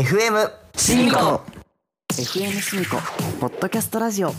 [0.00, 1.42] FM シミコ。
[2.14, 2.96] FM シミコ。
[3.38, 4.32] ポッドキャストラジオ。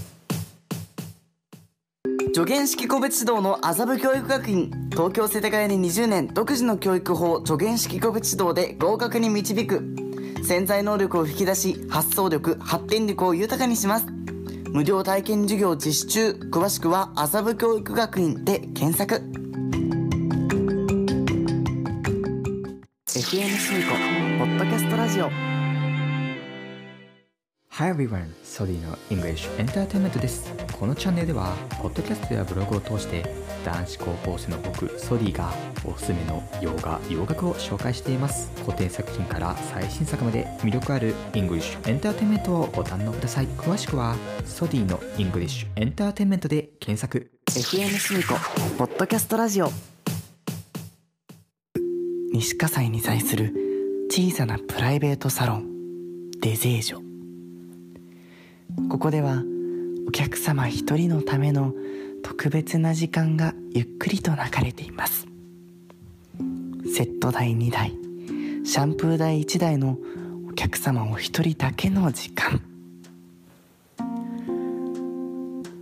[2.33, 4.71] 助言式個別指導の麻布教育学院。
[4.89, 7.45] 東京世田谷に20年独自の教育法。
[7.45, 9.83] 助言式個別指導で合格に導く。
[10.43, 14.07] 潜在能力を引き出し発想力発展力を豊かにします。
[14.71, 19.21] 無料体験授業実施中詳しくは麻布教育学院で検索。
[23.05, 25.29] FM シミコポッドキャストラジオ
[27.69, 28.25] Hi everyone!
[28.43, 30.51] ソディの English Entertainment です。
[30.79, 33.23] このチャンネルでは、ポッドキャストやブログを通して、
[33.63, 35.53] 男子高校生の僕、ソディが
[35.85, 38.51] おすすめの洋画、洋楽を紹介しています。
[38.65, 43.47] 古典作品から最新作まで魅力ある English Entertainment をご堪能ください。
[43.49, 47.31] 詳しくは、ソディの English Entertainment で検索。
[47.51, 48.33] FM シミコ
[48.79, 49.69] ポッドキャストラジオ
[52.33, 53.70] 西葛西に在する
[54.13, 56.99] 小さなプライベートサロンデゼージョ。
[58.89, 59.41] ここでは
[60.05, 61.73] お客様一人のための
[62.21, 65.27] 特別な時間がゆっくりと流れています。
[66.93, 67.93] セット代2台
[68.65, 69.97] シャンプー台1台の
[70.49, 72.61] お客様お一人だけの時間。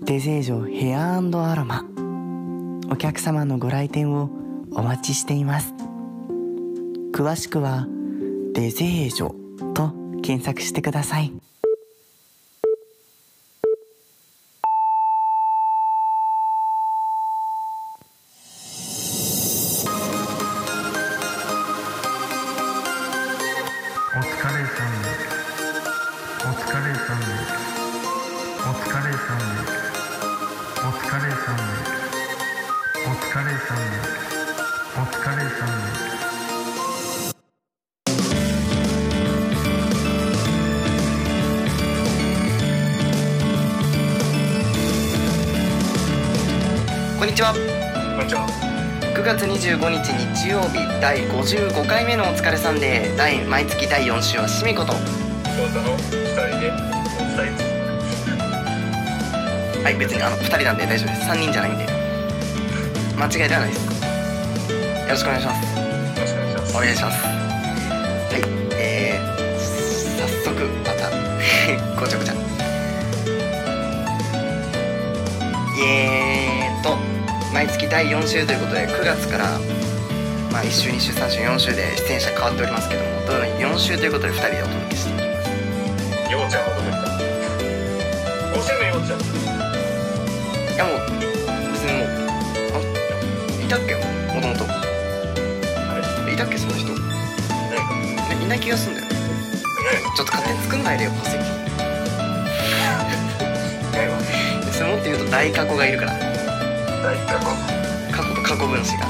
[0.04, 1.22] デゼージョヘアア
[1.56, 1.84] ロマ
[2.92, 4.30] お客様のご来店を
[4.70, 5.74] お待ちしています。
[7.12, 7.88] 詳しくは
[8.54, 9.34] 「デゼージョ」
[9.74, 11.32] と検索してください。
[24.12, 25.30] お疲れさんです。
[26.42, 27.70] お疲れさんです。
[28.62, 29.80] お疲れさんです。
[30.80, 32.00] お疲れさんです。
[33.06, 34.30] お疲れさんです。
[34.96, 36.39] お疲れさ
[47.30, 47.54] んにちは。
[47.54, 48.48] こんにちは。
[49.14, 54.94] 9月25日日曜日第55回目のお疲れさんで第毎月第4週はしみこと。
[54.94, 55.00] 京
[55.70, 57.70] 都の二人でお伝え
[59.84, 61.30] はい別にあの2人なんで大丈夫です。
[61.30, 61.86] 3人じゃないんで。
[63.16, 63.86] 間違いではないです。
[63.86, 63.94] よ
[65.10, 65.62] ろしくお願いします。
[65.78, 65.86] よ
[66.18, 66.78] ろしくお願いします。
[66.78, 67.22] お願いします。
[67.22, 67.30] は
[68.34, 68.42] い
[68.74, 69.62] えー、
[70.18, 71.14] 早速また
[72.02, 72.34] ごちゃごちゃ
[75.86, 76.29] えーと
[77.54, 79.60] 毎月第4週ということで9月から
[80.52, 87.10] まあ1週2週3週4週で出演者変わっておりますけどもどのように4週ということで2人でお届けしていきますようちゃんはどこ行った？
[88.56, 90.98] 五週目ようちゃんいやもう
[91.72, 92.08] 別にもう
[92.74, 92.78] あ
[93.66, 93.96] いたっけ？
[93.96, 94.02] も
[94.42, 94.64] ともと
[96.32, 99.12] いたっけその人いない気がすんだよね。
[100.16, 101.46] ちょっと勝手に作んないでよ化石何
[103.92, 104.20] 何は
[104.72, 106.29] それもっと言うと大過去がいるから
[107.10, 107.46] 大過去。
[108.12, 109.08] 過去と過去分子が。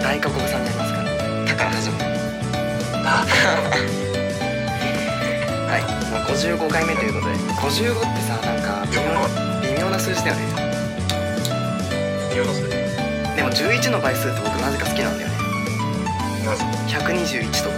[0.00, 1.10] 大過去さんになりますから
[1.46, 2.04] 「た」から始まる
[5.68, 7.34] はい、まあ、55回目ということで。
[7.36, 9.28] 55ってさなんか微妙な
[9.60, 10.42] 微妙な数字だよね。
[12.34, 12.70] 世の数字。
[13.36, 15.34] でも11の倍数って僕なぜか好きなんだよね。
[16.46, 17.76] なぜ？121とか。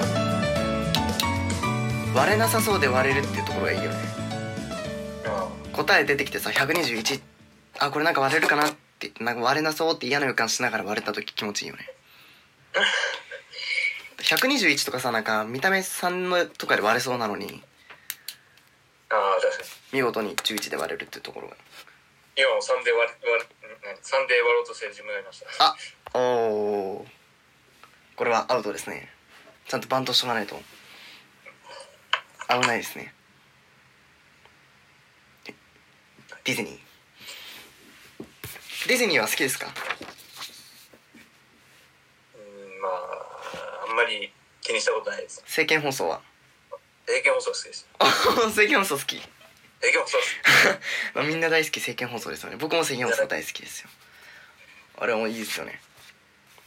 [2.14, 3.96] 割れなさそうで割れるっていうところがいいよね。
[5.26, 7.20] あ答え出てきてさ121
[7.80, 11.88] あこれなんか割れるかなって言ってなんか割れなそうって嫌な予感しながら割れた時気持ちいいよね。
[14.18, 17.62] 121とかさなんか見た目3のとかで割れそうなのに。
[19.10, 19.68] あああ確かに。
[19.92, 21.56] 見事に11で割れるっていうところが。
[22.36, 25.46] 今も3で割れ割れうん3で割ろうとしてる自分がいました。
[25.66, 25.76] あ
[26.14, 27.08] おー。
[28.16, 29.10] これはアウトですね。
[29.68, 30.60] ちゃんとバントしとかないと。
[32.48, 33.14] 危ないですね。
[36.44, 36.83] ディズニー
[38.86, 39.66] ディズニーは好きですか？
[42.34, 45.40] うんまああんまり気にしたことないです。
[45.46, 46.20] 政見放送は？
[47.08, 47.86] 英検放送好きです。
[47.98, 48.04] あ
[48.48, 49.16] 政見放送好き。
[49.16, 49.20] 英
[49.92, 50.24] 検放送好
[51.20, 52.56] まあみんな大好き政見放送ですよね。
[52.56, 53.88] 僕も政見放送大好きですよ。
[54.98, 55.80] あれもいいですよね。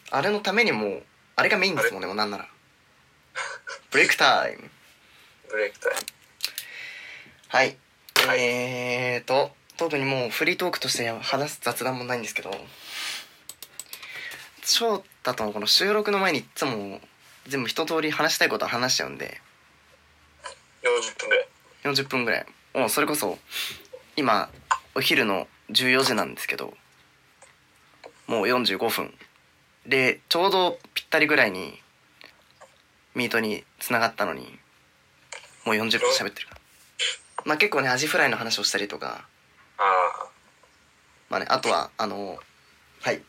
[0.09, 1.03] あれのためにもう
[1.35, 2.47] あれがメインですもんねもうなんなら。
[3.91, 4.63] ブレイクタイム。
[4.63, 5.99] きブレイクタイム。
[7.49, 7.77] はい、
[8.27, 8.39] はい。
[8.41, 12.51] えーと特にもうフリートークとして話す雑談もないんですけど
[14.63, 16.99] 翔太とのこの収録の前にいつも
[17.47, 19.39] 全部一通り話したいことは話しちゃうんで。
[20.83, 21.47] 40分ぐらい。
[21.83, 22.45] 40分ぐらい。
[22.73, 23.37] もうそれこそ
[24.17, 24.49] 今
[24.95, 26.73] お昼の14時なんですけど
[28.27, 29.13] もう45分。
[29.85, 31.79] でちょうどぴったりぐらいに
[33.15, 34.59] ミートにつながったのに
[35.65, 36.47] もう40分喋ってる
[37.45, 39.27] まあ結構ねアジフライの話をしたりとか
[39.77, 40.27] ああ
[41.29, 42.39] まあねあとはあの
[43.01, 43.21] はい。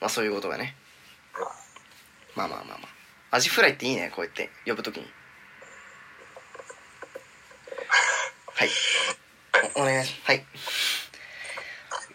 [0.00, 0.74] まあそういうことがね。
[2.34, 2.88] まあまあまあま
[3.30, 3.36] あ。
[3.36, 4.50] アジフライっていいねこうやって。
[4.66, 5.06] 呼ぶときに。
[8.54, 8.68] はい。
[9.76, 10.44] おお願いしますはい。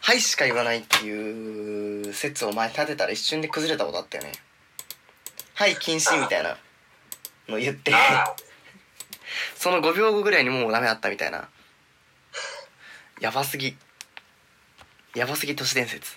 [0.02, 4.32] はいしか言わないっていう説を前立てたら一瞬で崩れたことあったよね。
[5.54, 6.58] はい禁止みたいな
[7.48, 7.94] の言って。
[9.56, 11.50] その5秒後ぐらいにもうダメだったみたいな
[13.20, 13.76] やばすぎ。
[15.16, 16.16] やばすぎ都市伝説。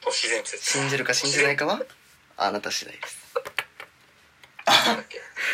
[0.00, 0.72] 都市伝説。
[0.72, 1.80] 信じるか信じないかは
[2.36, 3.32] あなた次第です。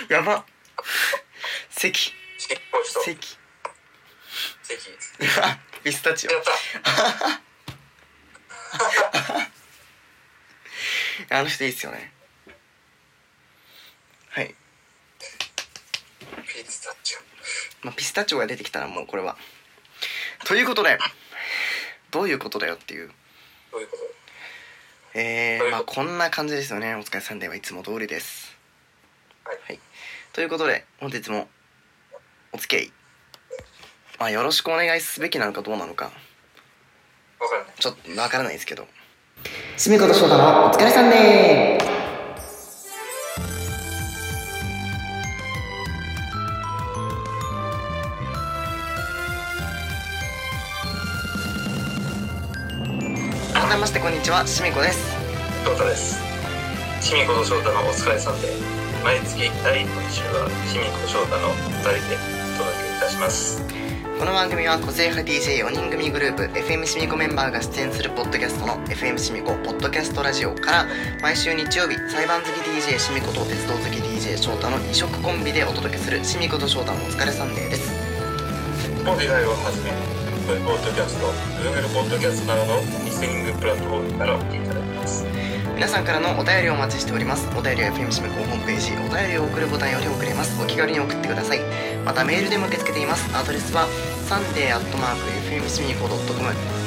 [0.09, 0.47] やば。
[1.71, 1.93] 関。
[2.38, 2.61] 関
[3.05, 3.38] 関。
[5.43, 6.31] あ ピスタチオ。
[11.31, 12.12] あの人いいっすよね。
[14.31, 14.55] はい、
[16.47, 17.20] ピスタチオ。
[17.87, 19.37] まあ、ピスタチオが出てきたらもうこれは
[20.44, 20.99] ということで
[22.11, 23.11] どういうことだよっていう。
[23.73, 24.02] どういうこと？
[25.19, 26.94] えー、まあこんな感じですよね。
[26.94, 28.56] お疲れさんではいつも通りです。
[29.44, 29.58] はい。
[29.67, 29.81] はい。
[30.32, 31.49] ということで本日も
[32.52, 32.93] お付き合い。
[34.19, 36.06] まあよろしくお願いすべきなのかどうなのか。
[37.41, 37.75] わかんない。
[37.79, 38.87] ちょっとわからないですけど。
[39.76, 41.74] しみこと翔太のお疲れさんでー
[53.75, 54.47] 改めましてこんにちは。
[54.47, 55.11] しみこです。
[55.65, 56.23] 翔太です。
[57.00, 58.47] シミコと翔太のお疲れさんで
[59.03, 62.15] 毎月第1週はシミコ翔太の2人で
[62.55, 63.59] お届けいたします。
[64.17, 70.87] この番組は個性派 DJ4 人組グループ FM シミコメンバーが出演するポッドキャストの FM シミコポッドキャストラジオから
[71.20, 77.91] 毎週日曜日裁判好き DJ シミコと鉄道好き DJ 翔太の異色コンビでお届けするシミコと翔太のお疲れサンデーです。
[79.03, 81.17] Spotify をはじめ Apple Podcast、
[81.56, 85.25] Google Podcast などのリスニングプラットフォームからお聞きいただけます。
[85.75, 87.49] 皆さんからのお便りをお待ちしております。
[87.56, 90.52] お便りは FM シミコホームページお便りを送るボタンより送れます。
[90.61, 91.61] お気軽に送ってください。
[92.05, 93.25] またメールでも受け付けています。
[93.35, 93.88] アドレスは
[94.29, 96.20] サンデーアットマーク FM シミコ .com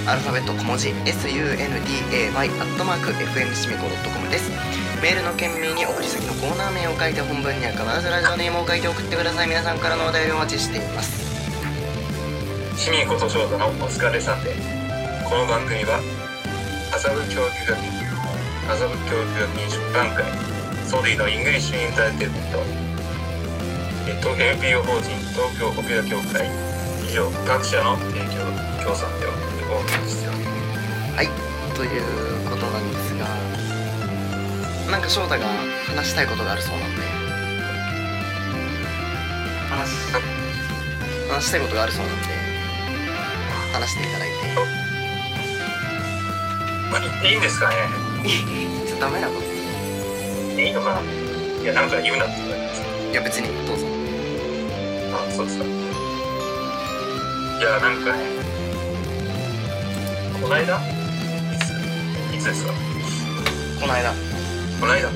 [0.05, 4.51] アルファベット小文字 SUNDAY アットマーク FM シミコ .com です。
[5.01, 9.47] メールの件名に送り先のコーナー名を書いて本文には必ずラジオネームを書いて送ってください。
[9.49, 11.26] 皆さんからのお便りをお待ちしています。
[12.87, 14.55] シミコと翔太のお疲れさんで
[15.27, 15.99] この番組は
[16.95, 17.91] 麻布教育学院
[18.63, 20.23] 麻布教育学院出版会
[20.87, 22.63] ソディのイングリッシュエンターテインメント
[24.07, 26.47] えっと NPO 法人東京オペラ協会
[27.03, 28.39] 以上各社の提供
[28.79, 29.27] 協賛で
[29.67, 31.99] お送りしておりますはいという
[32.47, 33.27] ことなんですが
[34.87, 35.43] なんか翔太が
[35.91, 37.03] 話したいことがあるそうなんで
[39.75, 40.07] 話
[41.27, 42.36] 話したいことがあるそうなんで
[43.77, 44.37] 話していただいて。
[47.27, 47.75] いいんですかね？
[48.23, 48.29] て
[48.87, 49.41] ちょっとダメなこと
[50.61, 51.01] いいのかな？
[51.61, 52.87] いやなんか言うなって言われました。
[53.11, 53.85] いや別にどうぞ。
[55.13, 55.65] あそうですか。
[55.65, 55.67] い
[57.61, 58.23] やなんかね
[60.41, 60.77] この間？
[60.77, 60.79] い
[61.59, 62.35] つ？
[62.35, 62.73] いつですか？
[63.81, 64.11] この間。
[64.79, 65.09] この間？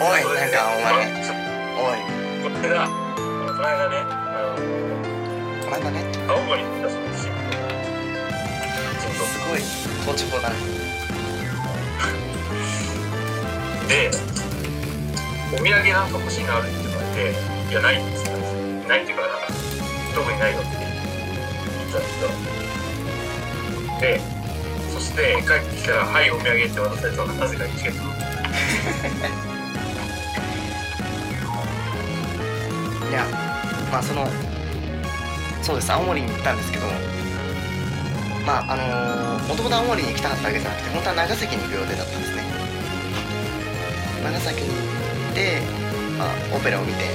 [0.00, 0.92] おいなんかお前。
[1.78, 1.98] おい。
[2.42, 2.90] この間こ
[3.62, 3.96] の間ね
[4.32, 4.60] あこ
[5.70, 6.02] の間ね。
[6.26, 7.32] の青森に行ったそうですよ
[9.00, 9.60] そうそうすごい
[10.06, 10.56] 高知法だね
[13.88, 14.10] で
[15.52, 18.36] お土産なんか欲しいのあるって言われていやないんですよ。
[18.88, 19.46] ないっていうかなんか
[20.14, 20.88] 特にないよって言っ
[21.92, 22.28] たんですよ
[24.00, 24.20] で
[24.92, 27.98] そして帰ってきたら「はいお土産」って渡されたのがなぜかチケット
[33.08, 33.26] いや
[33.92, 34.26] まあその
[35.62, 35.92] そうです。
[35.92, 36.86] 青森に行ったんですけど
[38.46, 42.42] まああのもともと青森に行きたかったわけじゃなくて本当は長崎に行く予定だったんですね。
[44.24, 44.74] 長崎に行
[45.30, 45.60] って、
[46.18, 47.06] まあ、オペラを見てっ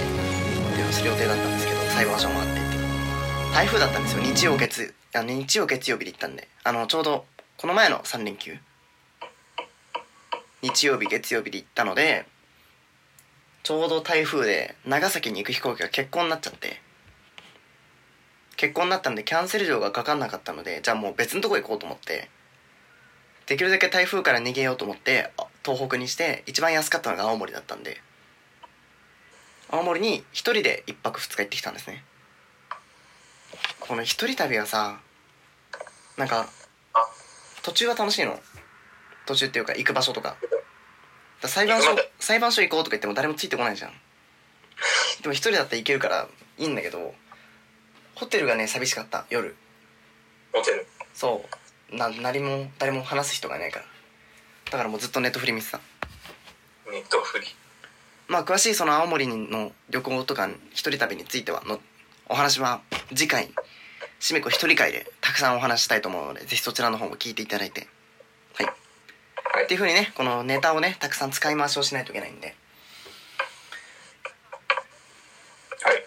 [0.76, 2.54] ていする予定だったんですけど裁判所もあって。
[3.54, 4.24] 台風だったんですよ。
[4.24, 6.48] 日曜月あの日曜月曜日で行ったんで。
[6.64, 7.26] あのちょうど
[7.58, 8.58] この前の3連休。
[10.62, 12.26] 日曜日月曜日で行ったので
[13.62, 16.85] ちょうど台風で長崎に行く飛行機が欠航になっちゃって。
[18.58, 22.30] 欠航になったんでキャンセル料がかかんなかったのでじゃあもう別のとこ行こうと思って
[23.48, 28.02] できるだけ台風から逃げようと思ってあ東北にして一番安かったのが青森だったんで
[29.70, 32.04] 青森に一人で一泊二日行ってきたんですね。
[33.80, 35.00] この一人旅はさ
[36.18, 36.48] なんか
[37.64, 38.40] 途中は楽しいの？
[39.26, 40.38] 途中っていうか行く場所とか。
[41.42, 43.92] ら裁判所裁判所行こうとか言っても誰もついてこないじゃん。
[45.22, 47.14] でも一人だったら行けるからいいんだけど
[48.16, 49.56] ホテルがね寂しかった夜。
[50.54, 51.44] モテるそ
[51.92, 51.96] う。
[51.96, 53.86] な何も誰も話す人がいないから。
[54.72, 55.80] だからもうずっとネットフリ見てた。
[56.92, 57.46] ネットフリ。
[58.28, 61.80] まあ詳しいその青森の旅行とか一人旅についてはの
[62.28, 63.50] お話は次回
[64.20, 67.88] しめこ一人会でたくさんお話ししたいと思うのでぜひそちらの方も聞いていただいて。
[68.56, 68.66] はい。
[68.66, 69.66] はい。
[69.66, 72.56] っていうふうにねこのネタをねたくさん使い回しをしないといけないんで
[75.84, 76.06] はい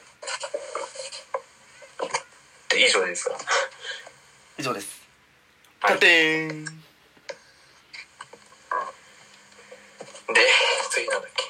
[2.67, 3.36] で以上ですか？
[4.58, 5.02] 以上です。
[5.80, 5.94] はい。
[5.94, 6.64] カテーン。
[6.64, 6.72] で
[10.90, 11.44] 次なんだっけ？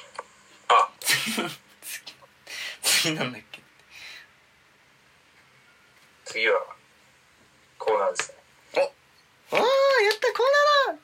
[0.69, 0.89] あ。
[2.81, 3.59] 次なんだっけ？
[6.25, 6.61] 次は
[7.77, 8.37] コーナーですね。
[9.51, 9.55] お。
[9.55, 10.45] ーやったコー
[10.87, 10.99] ナー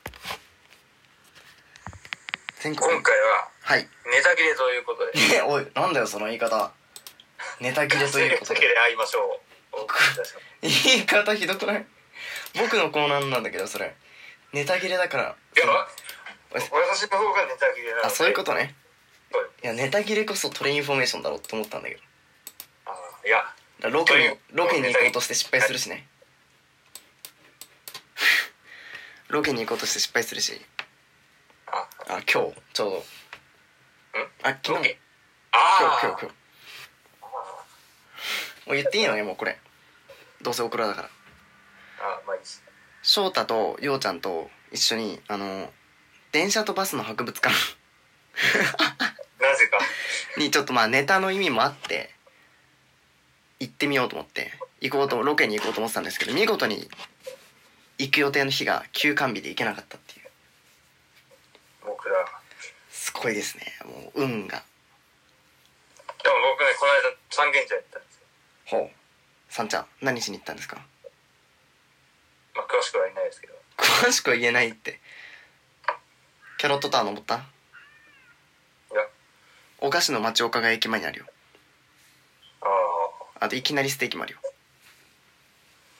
[2.74, 3.88] 今回ははい。
[4.08, 5.12] ネタ切れということで。
[5.38, 6.72] え おいなんだよその言い方。
[7.60, 8.60] ネタ切れということで。
[8.60, 9.44] ネタ切れで会いましょう
[9.77, 10.39] お送りいたしま
[10.70, 11.86] す言い方ひどくない？
[12.58, 13.96] 僕のコーナーなんだけどそれ。
[14.53, 15.24] ネタ切れだから。
[15.24, 15.65] いや
[16.53, 16.72] 私
[17.12, 18.74] の方がネタ切れあそういうことね。
[19.63, 19.67] い。
[19.67, 22.01] やネタ切れこそトレインフォメーションだろうと思ったんだけど。
[22.86, 23.44] あいや。
[23.91, 26.08] ロケにロケに行こうとして失敗するしね。
[29.27, 30.62] ロケに行こうとして失敗するし。
[31.67, 32.25] ああ今日。
[32.25, 33.05] ちょうど。
[34.44, 34.89] あ昨日。
[34.89, 34.98] 今
[35.51, 36.36] あ日今日今日。
[38.67, 39.60] もう言っていいのねもうこれ
[40.45, 41.09] どうせオクラだから。
[42.01, 42.63] あまあいいです
[43.01, 45.71] 翔太と陽ちゃんと一緒にあの
[46.31, 47.55] 電車とバスの博物館。
[49.41, 49.79] なぜか。
[50.37, 52.13] にちょっとまあネタの意味もあって
[53.59, 54.53] 行ってみようと思って。
[54.81, 56.87] 行こうとロケに行こうと思ってたんですけど見事に
[57.97, 60.29] 行く予定の日が休館日で行けなかったっていう。
[61.87, 62.23] 僕ら。
[62.91, 63.79] すごいですね。
[63.83, 64.63] もう運が。
[66.21, 68.27] でも僕ねこの間三軒茶屋行ったんですよ。
[68.65, 69.04] ほう
[69.55, 70.75] さんちゃん何しに行ったんですか？
[72.53, 73.53] まあ詳しくは言えないですけど。
[73.77, 75.00] 詳しくは言えないって。
[76.57, 77.35] キャロットタワー登った？
[77.35, 77.45] いや。
[79.79, 81.25] お菓子の町岡が駅前にあるよ。
[82.63, 82.65] あ
[83.39, 84.39] ああといきなりステーキもあるよ。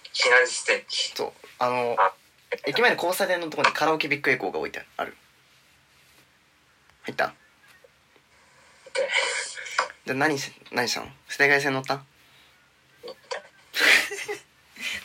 [0.04, 1.16] いきなりステーキ。
[1.16, 1.32] そう。
[1.60, 2.14] あのあ。
[2.66, 5.16] 駅前の交差点のところにカラオケビッグエコーが置いてある。
[7.04, 7.34] 入った？
[10.06, 11.08] でで何し何したの？
[11.30, 12.04] 世田谷線乗った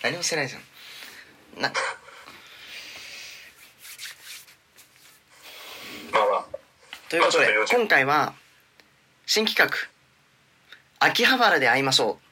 [0.03, 1.63] 何もしてないじゃん。
[1.63, 1.69] な
[6.13, 6.47] まあまあ。
[7.09, 8.35] ということでまあ今回は
[9.27, 9.77] 新企画
[11.01, 12.25] 「秋葉原で会いましょう」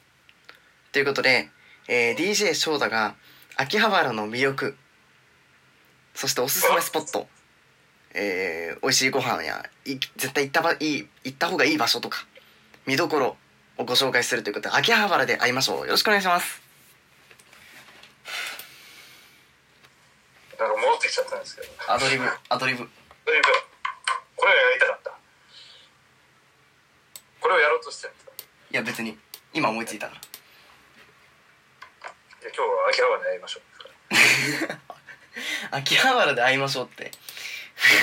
[0.93, 1.49] ということで、
[1.87, 3.15] えー DJ 翔太が
[3.55, 4.77] 秋葉原の魅力
[6.15, 7.27] そしておすすめスポット、
[8.13, 12.25] えー美味しいご飯やい絶対行ったばいい行った方がいい場所とか
[12.85, 13.37] 見どころ
[13.77, 15.85] をご紹介するということで秋葉原で会いましょう。
[15.85, 16.61] よろしくお願いします
[20.57, 21.67] なんか戻ってきちゃったんですけど。
[21.87, 22.87] アドリブアドリブ。
[23.25, 23.49] というか
[24.35, 25.11] これをやりたかった。
[27.41, 28.31] これをやろうとしてるんですか
[28.71, 29.17] いや別に。
[29.53, 30.21] 今思いついたから。
[30.21, 33.63] じゃあ今日は秋葉原でやりましょう。
[35.75, 37.05] 秋葉原で会いましょうって。
[37.05, 37.11] で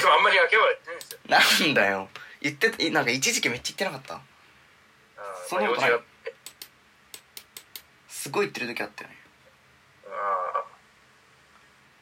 [0.04, 1.18] もあんまり秋葉原行ってないんですよ。
[1.28, 2.08] なんだよ。
[2.40, 4.20] 言ってたなんか一時期めっちゃ言ってなかった？
[5.48, 5.90] そんなことない
[8.08, 9.16] すごい言ってる時あったよね。
[10.08, 10.64] あ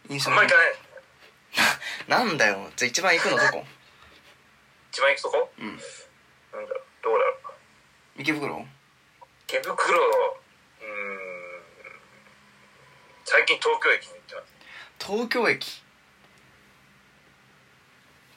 [0.07, 0.75] あんまり行かない
[2.09, 3.65] なんだよじゃあ一番行くのどこ？
[4.93, 5.51] 一番行くとこ？
[5.59, 5.67] うん。
[5.67, 8.67] なんだろうどこだろう池袋？
[9.49, 11.35] 池袋うーん
[13.25, 14.55] 最近東京駅に行ってます。
[15.01, 15.83] 東京駅？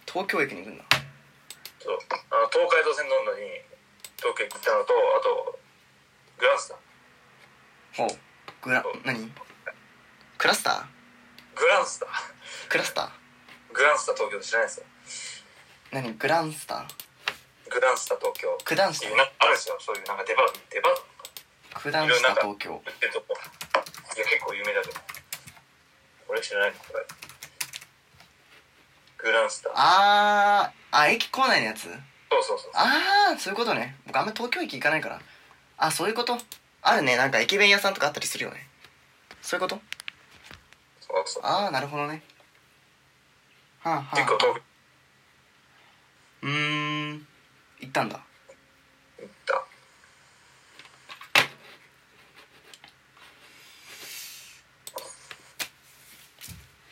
[0.08, 0.84] 東京駅に行くんだ。
[1.80, 2.00] そう。
[2.32, 3.62] あの東海道線乗るのに
[4.18, 5.60] 東京駅行ったのとあと
[6.40, 6.76] グランスタ
[8.04, 8.10] ほう。
[8.62, 9.32] グラ何？
[10.38, 11.60] クラスター？
[11.60, 12.08] グランスタ
[12.70, 13.27] クラスター？
[13.78, 14.86] グランスタ東京知らないですよ。
[15.92, 16.14] 何？
[16.14, 16.74] グランスタ？
[16.78, 18.58] ーグランスタ東京。
[18.66, 19.06] 九段下？
[19.16, 19.78] なあるんですよ。
[19.80, 22.74] そういうなんかデパートデパート九段下東京。
[22.74, 23.36] 売ってるとこ？
[23.36, 25.04] いや結構有名だと思う。
[26.30, 26.78] 俺知らないの？
[26.80, 27.06] これ。
[29.20, 29.70] グランスタ。
[29.76, 31.84] あーあ駅構内のやつ？
[31.84, 31.94] そう
[32.42, 32.72] そうそう。
[32.74, 33.96] ああそういうことね。
[34.08, 35.22] 僕あんま東京駅行かないから。
[35.78, 36.40] あそういうこと？
[36.82, 37.16] あるね。
[37.16, 38.68] なんか駅弁屋さんとかあったりするよね。
[39.44, 39.80] そういうこと？
[41.00, 41.44] そうそう。
[41.46, 42.14] ああなるほどね。
[42.14, 42.37] は
[43.88, 44.16] あはあ。
[44.16, 44.62] 結構遠く
[46.44, 47.28] うーん。
[47.80, 48.20] 行ったんだ。
[49.20, 49.64] 行った。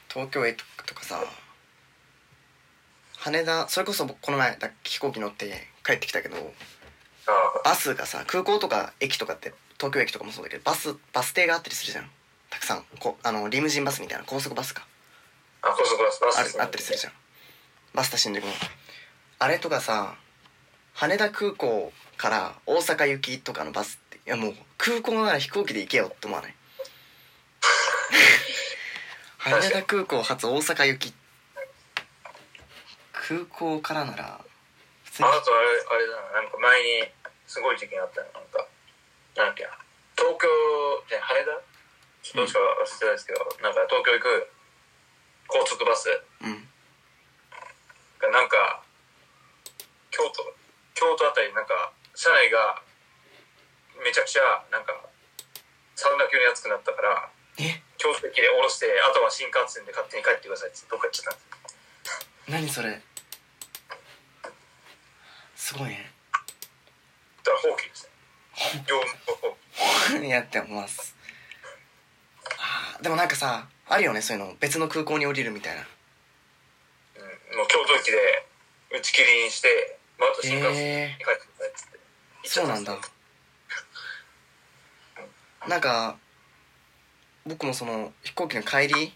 [0.07, 1.21] 東京駅とかさ
[3.17, 6.53] 羽田それこそこの前だ飛行機乗って帰ってきたけど
[7.65, 12.09] バスがさ空港とか駅とかって東京駅とかもそうだけどバスバス停があったりするじゃん。
[12.49, 12.85] たくさん。
[12.99, 14.87] こあのリムジンバスみたいな高速バスか
[15.65, 17.13] あ高速バスバスあるあったりするじゃん。
[17.93, 18.51] バスタ新宿の
[19.39, 20.15] あれとかさ
[20.93, 26.55] 羽田空港から大阪行きとかのバスっていやもう空港なら飛行機で行けよって思わない？
[29.37, 31.13] 羽田空港発大阪行き。
[33.27, 34.39] 空港からなら
[35.03, 35.29] 普通に。
[35.29, 37.11] あとあれあれだななんか前に
[37.47, 38.65] すごい事件あったよなんか。
[39.35, 39.69] なんだっけな。
[40.17, 40.47] 東京
[41.09, 41.51] じゃ羽田？
[42.35, 44.49] どうしか忘れてですけど、なんか東京行く
[45.47, 46.09] 高速バス。
[46.41, 46.67] うん。
[48.19, 48.81] がなんか
[50.11, 50.53] 京都
[50.93, 52.81] 京都あたりなんか車内が
[54.03, 54.93] めちゃくちゃなんか
[55.95, 57.81] サウナ級に暑くなったからえ？
[57.97, 61.33] 京都駅で降ろしてあとは新幹線で勝手に帰ってくださいってどっか行っちゃっ
[62.47, 62.69] たんです。
[62.69, 63.01] 何それ？
[65.55, 66.11] すごいね。
[67.43, 68.85] だから放棄ですね。
[68.87, 69.57] 業務
[70.11, 71.15] 放棄 やってます。
[73.01, 75.81] でもなんかさあるよねそういうの別の空港に降りるみたいな。
[75.81, 78.17] うんもう京都駅で
[78.91, 82.97] 打ち切りにして、まあ、あと新幹線に帰ってくださいっつって行っちそうなんだ
[85.69, 86.17] なんか
[87.45, 89.13] 僕もその飛行機の帰り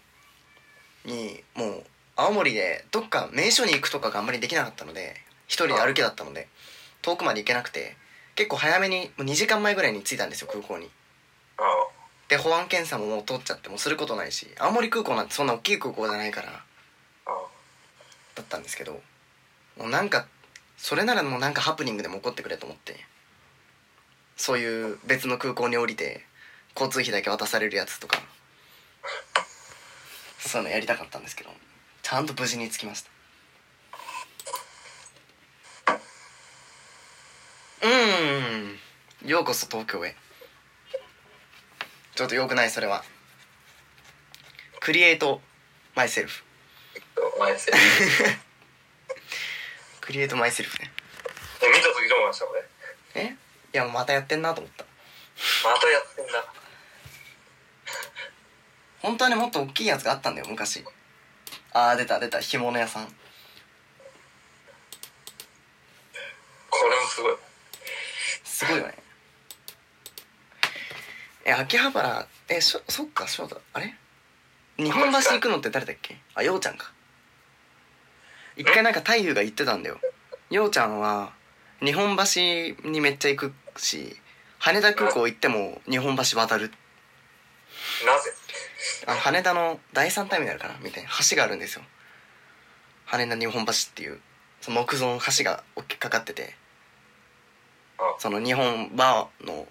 [1.04, 1.84] にもう
[2.16, 6.48] 青森でどっか名所に行くとかがあんまりできなかったので一人で歩きだったので
[7.02, 7.96] 遠くまで行けなくて
[8.34, 10.88] 結構早めにもう2時間前ぐらいに着いたんですよ空港に。
[11.58, 11.99] ああ
[12.30, 16.64] で保安検査ももう通っちゃってもうすることないし青森空港なんてそんな大きい空港じゃないから
[18.36, 19.00] だったんですけど
[19.76, 20.26] もうなんか
[20.78, 22.96] それならもうなんかハプニングでも起こってくれと思って
[24.36, 26.24] そういう別の空港に降りて
[26.74, 28.22] 交通費だけ渡されるやつとか
[30.38, 31.50] そういうのやりたかったんですけど
[32.02, 33.10] ちゃんと無事に着きました。
[37.82, 39.28] うーん。
[39.28, 40.14] ようこそ東京へ
[42.14, 43.02] ちょっとよくないそれは。
[44.80, 45.40] クリエイト
[45.94, 46.42] マイセルフ
[47.38, 47.76] 前ですよ
[50.00, 50.90] クリエイトマイセルフね。
[51.62, 53.22] え見た時どう思いましたこれ？
[53.22, 53.36] え？
[53.72, 54.84] いやまたやってんなと思った。
[55.68, 56.44] またやってんな
[59.00, 60.84] 本当はねもっと大きいやつがあったんだよ昔。
[61.72, 63.06] あー出た出た干物屋さん。
[66.70, 67.36] これもすごい。
[68.44, 68.94] すごいよね
[71.50, 73.56] え秋葉原えしょそっかそうだ。
[73.72, 73.92] あれ？
[74.76, 76.16] 日本橋行くのって誰だっけ？
[76.36, 76.92] あようちゃんか。
[78.56, 79.98] 一回なんか太夫が言ってたんだよ。
[80.50, 81.32] ようちゃんは
[81.84, 84.16] 日本橋にめっちゃ行くし
[84.60, 86.70] 羽田空港行っても日本橋渡る。
[88.06, 88.30] なぜ？
[89.08, 90.76] あの羽田の第三ターミナルかな？
[90.84, 91.10] みたいな。
[91.28, 91.82] 橋があるんですよ。
[93.06, 94.20] 羽田日本橋っていう
[94.60, 96.54] その木造の橋が大きくかかってて。
[97.98, 98.02] あ。
[98.20, 99.66] その日本バーの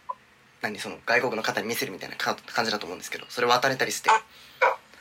[0.62, 4.10] 何その外国の方に見せるみたいな感じだと思うんですけどそれ渡れたりして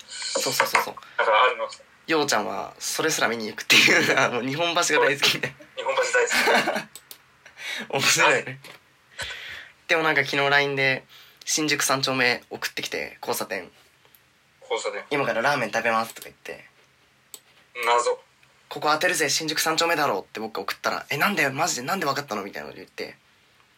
[0.08, 1.68] そうそうそうそうだからあるの
[2.06, 6.88] ようちゃんはそれすら見に行くっていうあの日本橋が大好きで日本橋大好き
[7.90, 8.60] 面白いね
[9.88, 11.04] でもなんか昨日 LINE で
[11.44, 13.70] 新宿三丁目送ってきて交差点
[14.62, 16.64] 交差点今からラーメン食べますとか言って
[17.86, 18.18] 謎
[18.68, 23.16] ここ当てるぜ新宿三丁目だろうって僕が送ったら「えなんでマジでなんで分かったの?」みたいなこと言って「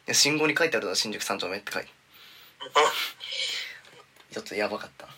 [0.06, 1.90] や信号に書いてあるだろ新宿三丁目」って書いて。
[4.32, 5.06] ちょっとやばかった。
[5.06, 5.08] っ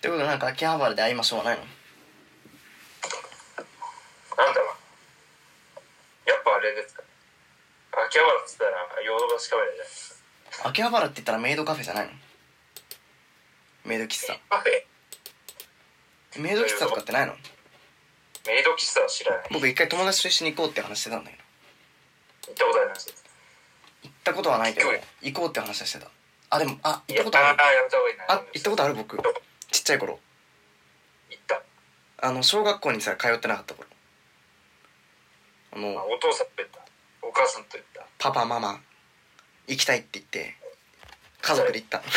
[0.00, 1.64] てことでなんか秋葉原で会いましょうはないの？
[1.64, 1.68] な
[4.50, 4.74] んだろ
[6.26, 6.30] う。
[6.30, 7.02] やっぱあれですか。
[8.06, 10.22] 秋葉原っつったらヨドバシカメラじゃないです
[10.62, 10.68] か。
[10.68, 12.12] 秋葉原って言ったらメイドカフェじゃないの？
[13.84, 14.38] メイド喫茶。
[14.48, 14.86] カフェ。
[16.40, 17.36] メイド喫茶とかってないの？
[18.46, 19.46] メイド喫茶は知らない。
[19.52, 21.42] 僕一回友達と一緒に行こうって話してたんだけど。
[22.48, 23.14] 行ったことあります？
[24.02, 24.90] 行ったことはないけど
[25.22, 26.10] 行こうって話はしてた。
[26.50, 27.58] あでもあ行ったことある。
[28.28, 29.16] あ行ったことある僕。
[29.70, 30.18] ちっちゃい頃。
[31.30, 31.62] 行った。
[32.18, 33.88] あの小学校にさ通ってなかった頃。
[35.72, 36.80] ああのお父さんと行った？
[37.22, 38.06] お母さんと行った？
[38.18, 38.80] パパママ。
[39.66, 40.54] 行きたいって言って
[41.42, 41.98] 家族で行った。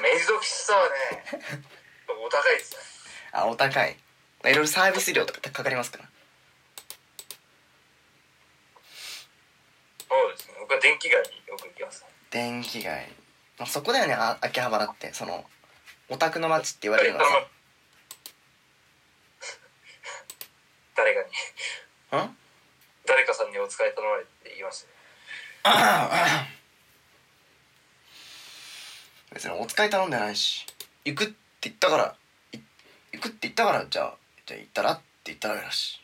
[0.00, 0.92] メイド喫茶はね
[2.08, 2.78] お高いですね
[3.32, 3.92] あお高い。
[3.92, 3.96] い
[4.44, 6.04] ろいろサービス料とかかかりますから。
[10.08, 10.54] そうですね。
[10.60, 13.08] 僕は電気街によく行きます電気街。
[13.58, 15.12] まあそこだよねあ秋葉原って。
[15.14, 15.44] その
[16.08, 17.30] オタクの街って言われるのはさ。
[20.94, 21.26] 誰かに。
[22.12, 22.36] うん？
[23.06, 24.86] 誰かさんにお使い頼まれて言いまし
[25.62, 26.48] たね。
[29.32, 30.66] 別にお疲回頼んでないし
[31.06, 32.04] 行くって言ったから。
[32.04, 32.21] い
[33.12, 34.14] 行くって言ったからじゃあ
[34.46, 36.00] じゃあ行ったらって言ったらだし。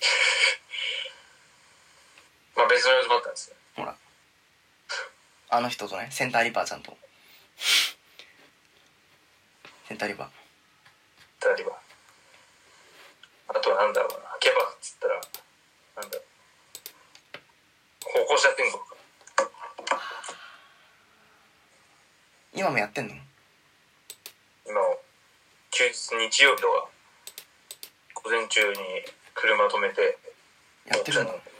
[2.56, 3.56] まあ別の用事もあったんですね。
[3.76, 3.96] ほら。
[5.48, 6.96] あの人とねセンターリパーちゃんと。
[9.88, 10.28] センターリパー。
[11.50, 11.80] 二人は
[13.48, 15.20] あとはなんだろうなケバっつったら
[15.96, 16.26] なんだろう。
[18.00, 18.96] 歩行者天国か。
[22.54, 23.14] 今もやってんの？
[25.82, 26.88] 休日日曜日とか
[28.14, 28.76] 午前中に
[29.34, 30.16] 車止めて
[30.88, 31.32] やってるんだ。
[31.32, 31.42] お茶飲ん。
[31.42, 31.50] で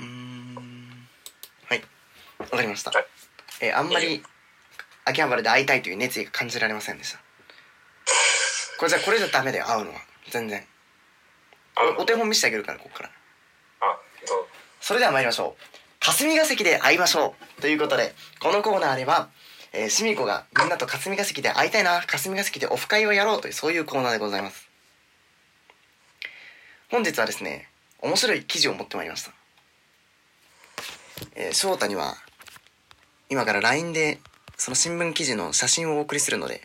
[0.00, 0.06] うー
[0.60, 1.08] ん。
[1.68, 1.82] はい。
[2.38, 2.90] わかりました。
[2.90, 3.06] はい。
[3.60, 4.22] えーあんまり
[5.04, 7.18] 秋葉原で会いたいという熱意が感じられませんでした？
[8.78, 10.00] これじゃこれじゃダメだよ会うのは。
[10.30, 10.64] 全然。
[11.98, 13.10] おお手本見せてあげるからここから。
[13.80, 14.38] あそう？
[14.80, 15.62] それでは参りましょう。
[16.00, 17.62] 霞が関で会いましょう。
[17.62, 19.30] ということでこのコーナーでは
[19.78, 24.70] えー、しみこがみんなと霞が関で会いたいな霞が関でオフ会をやろうというそういうコーナーでございます。
[26.90, 27.68] 本日はですね
[28.00, 29.32] 面白い記事を持ってまいりました。
[31.34, 32.14] えー翔太には
[33.28, 34.18] 今から LINE で
[34.56, 36.62] その新聞記事の写真をお送りするので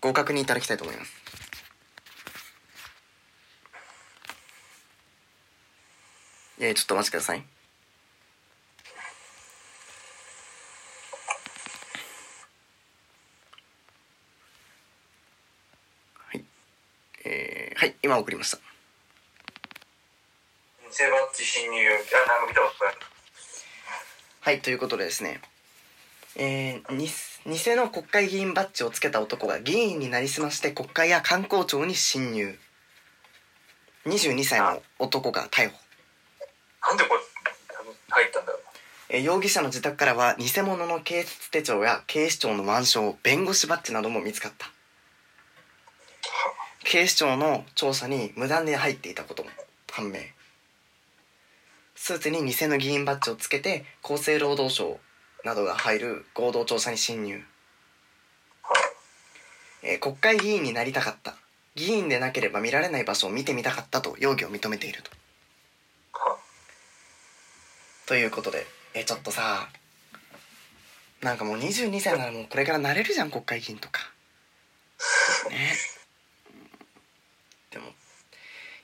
[0.00, 1.12] ご確認いただきたいと思います。
[6.58, 7.44] えー、ちょっとお待ちください
[17.24, 18.58] えー、はい今送りました
[24.42, 25.40] はい、ということでですね、
[26.36, 27.06] えー、に
[27.46, 32.58] 偽の国会議員バッジをつけた男が議員になりすまして国会や観光庁に侵入。
[34.04, 35.74] 22歳の男が逮捕。
[36.86, 37.20] なんでこれ
[38.10, 38.60] 入ったんだろう
[39.08, 44.73] えー容疑者の自宅からは偽物の警察手帳や警視庁の腕章、弁護士バッジなども見つかった。
[46.84, 49.50] 警視庁の調査に無断で入っていたことも
[49.90, 50.18] 判明。
[51.96, 54.98] スーツに偽の議員バッジをつけて厚生労働省
[55.44, 57.42] などが入る合同調査に侵入。
[59.82, 61.34] えー国会議員になりたかった。
[61.74, 65.10] 議員でなければ見られない場所を見てみたかったと容疑を認めていると。
[68.06, 69.68] ということで、え、ちょっとさ、
[71.22, 74.00] なんかもう22歳ならもうこれからなれるじゃん、国会議員とか。
[75.50, 75.93] ね。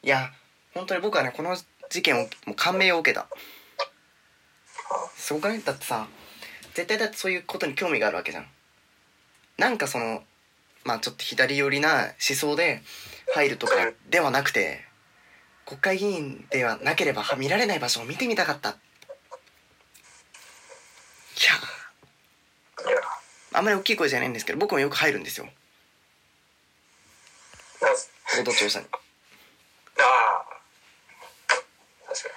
[0.02, 0.30] いや、
[0.74, 1.56] 本当に僕はね、この
[1.88, 3.26] 事件をもう感銘を受けた。
[5.14, 5.62] すごくない？
[5.62, 6.08] だってさ、
[6.74, 8.46] 絶対だってそういうことに興味があるわけじゃん。
[9.58, 10.22] なんかその、
[10.84, 12.82] まあちょっと左寄りな思想で
[13.34, 13.74] 入るとか
[14.08, 14.84] ではなくて、
[15.66, 18.70] 国会議員ではなければ見られない場所を見てみたかった。
[18.70, 18.72] い
[21.42, 21.50] や
[23.52, 25.46] あんまり大きい声じゃないんですけど僕もよく入るんですよ
[27.80, 28.08] なぜ
[28.40, 28.86] 合同調査に
[29.98, 30.44] ああ
[32.08, 32.28] 確か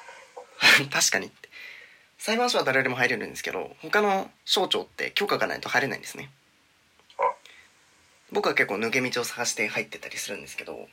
[0.62, 1.50] に 確かにって。
[2.18, 6.30] 裁判所は誰でも入れるんですけど他の省庁って許可がないと入れないんですね。
[7.18, 7.24] あ。
[8.32, 10.88] 僕は結構抜け道を探して入ってたりするんですけど。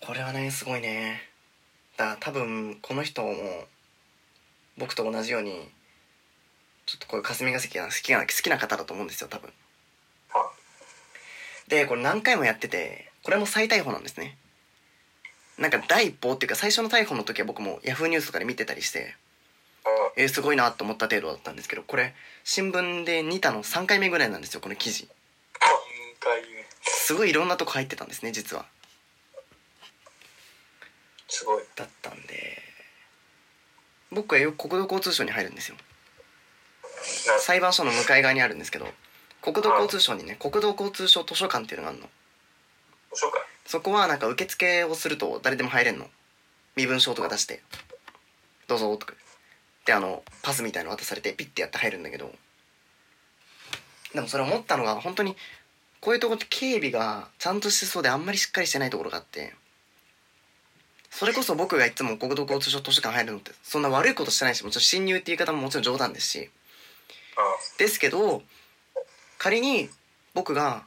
[0.00, 1.28] これはねすごいね。
[1.96, 3.66] だ多分この人も
[4.78, 5.68] 僕と同じように
[6.86, 9.52] ちょっとこういう霞が関が好きな好きな方だと思うんですよ多分。
[10.30, 10.50] は
[11.68, 14.36] でこれ何回もやっててこれも再逮捕なんですね
[15.62, 19.14] なんか第一報っていうか最初の逮捕の時は僕もヤフーニュースとかで見てたりして
[19.84, 25.08] あえー、すごいなと思った程度だったんですけどこれ新聞で見たの3回目ぐらいなんですよこの記事。
[26.82, 28.66] すごいいろんなとこ入ってたんですね実は。
[31.28, 31.62] すごい。
[31.76, 32.58] だったんで。
[34.10, 35.76] 僕はよく国土交通省に入るんですよ。
[37.28, 38.86] な裁判所の向かい側にあるんですけど
[39.40, 42.08] 国土交通省にね国土交通省図書館っていうのがあるの。
[43.12, 46.10] 図書館そこはなんか受付をすると誰でも入れんの？
[46.76, 47.62] 身分証とか出して
[48.68, 49.14] 「どうぞ」とか。
[49.86, 52.34] であのパスみたいの渡されてピッてやって入るんだけど。
[54.12, 55.38] でもそれ思ったのが本当に
[56.02, 59.54] こういうとこって警備がちゃんとしてそうであんまりしっかりしてないところがあって。
[61.08, 66.50] それこそ僕がいつも国土交通省図書館入るのってそんな悪いことしてないしもちろん侵入って言い方ももちろん冗談ですし。
[67.38, 67.40] あ。
[67.78, 68.42] ですけど
[69.38, 69.88] 仮に
[70.34, 70.84] 僕が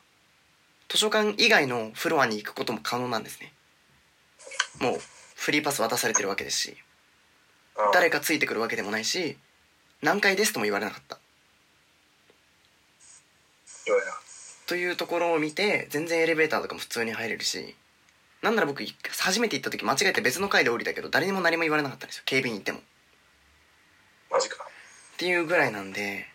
[0.89, 3.53] 図書館以外のフロアに行くことも可能なんですね。
[4.79, 4.99] もう
[5.35, 6.77] フリーパス渡されてるわけですし
[7.77, 9.37] あ誰かついてくるわけでもないし
[10.01, 11.19] 何階ですとも言われなかった。
[14.67, 17.75] というところを見て全然エレベーターとかも普通に入れるし
[18.41, 22.23] なんなら僕初めて行った時間違えて別の階で降りたけど誰にも何も言われなかったんですよ。
[22.25, 22.79] 警備員行っても。
[22.79, 22.81] っ
[24.31, 24.57] マジか。
[25.17, 26.25] ていうぐらいなんで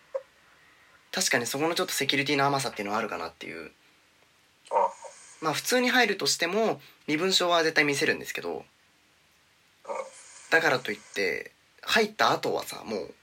[1.11, 3.69] 確かにそこのちょっとセキュリティの甘さっていうのはあるかなっていうあ
[5.41, 8.63] まあ普通に入るとしても身分証は絶対見せるんですけど
[10.51, 13.13] だからといって入った後はさもう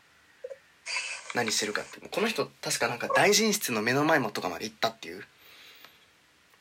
[1.35, 5.23] 何してるかってこの人確かなんか大臣室の目の前もとかまで行ったっていう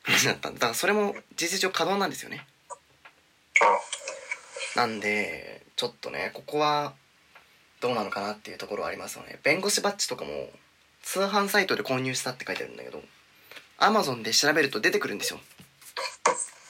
[0.02, 2.46] 話だったんだからそれも事実上可能なんですよね。
[4.76, 6.94] なんでちょっとねここは
[7.80, 9.38] どうなのかなっていうところはありますよね。
[9.42, 10.50] 弁護士バッジとかも
[11.02, 13.02] 通販サイトで購入したって書いてあるんだけど。
[13.80, 15.38] アマゾンで調べると出てくるんですよ。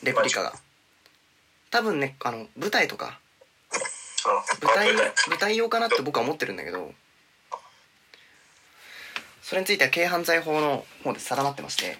[0.02, 0.52] レプリカが。
[1.70, 3.18] 多分ねあの舞台とか。
[4.60, 6.92] 舞台舞舞台用かなって僕は思ってるんだけど。
[9.42, 11.96] それについては軽犯罪法の方で定まってまして。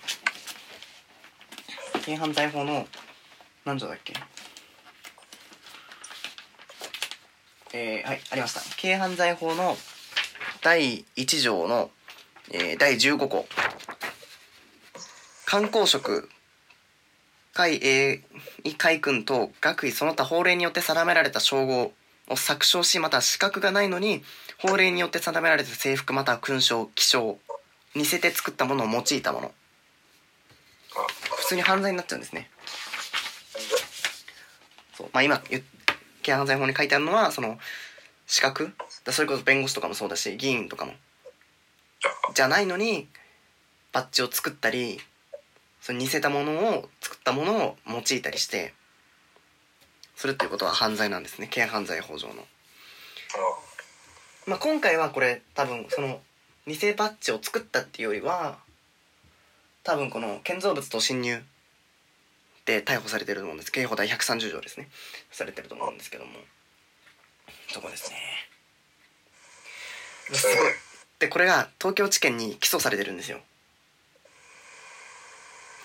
[2.05, 2.87] 軽犯罪法の
[3.65, 4.13] 何条だっけ。
[7.73, 8.61] えー、はいありました。
[8.81, 9.75] 軽犯罪法の
[10.63, 11.91] 第1条の、
[12.51, 13.47] えー第15項。
[15.51, 16.29] 観光職
[17.55, 18.23] 海英
[18.77, 21.93] 海軍等学位その他法令によって定められた称号
[22.29, 24.23] を削傷しまた資格がないのに
[24.59, 27.39] 法令によって定められた制服または勲章記章
[27.95, 29.53] 似せて作ったものを用いたもの。
[31.39, 32.51] 普通に犯罪になっちゃうんですね。
[34.99, 35.63] そうまあ今言っ
[36.27, 37.57] 軽犯罪法に書いてあるのはその
[38.27, 38.75] 資格？
[39.03, 40.93] だそれこそ弁護士とかもそうだし議員とかも。
[42.35, 43.09] じゃないのに
[43.93, 45.01] バッジを作ったり
[45.89, 48.75] その似せたものを作ったものを用いたりして
[50.17, 51.49] するっていうことは犯罪なんですね。
[51.51, 52.35] 軽犯罪法上の。
[54.47, 56.21] まあ、今回はこれ多分その
[56.67, 58.59] 偽バッジを作ったっていうよりは
[59.83, 61.43] 多分この建造物と侵入
[62.67, 63.73] で逮捕されてると思うんです。
[63.73, 64.91] 刑法第130条ですね。
[65.31, 66.33] されてると思うんですけども。
[67.73, 68.17] そこですね。
[70.35, 70.57] すごい。
[71.19, 73.41] でこれが東京地検に起訴されてるんですよ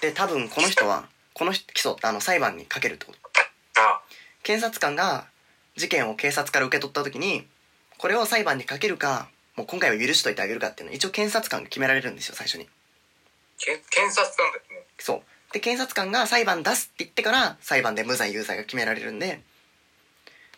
[0.04, 3.18] で多分この人はこの人起訴あの裁判にかけるってこと。
[3.80, 4.02] あ。
[4.44, 5.28] 検察官が
[5.78, 7.48] 事件を警察から受け取った時に
[7.98, 12.68] これを裁判にかけるかもう今回は許しといてあげるかっていうのを一応検察官が決められるんですよ最初に。
[13.58, 14.82] け検察官だっけね。
[15.00, 15.54] そう。
[15.54, 19.40] で検察官が裁判出すって言ってから裁判で無罪有罪が決められるんで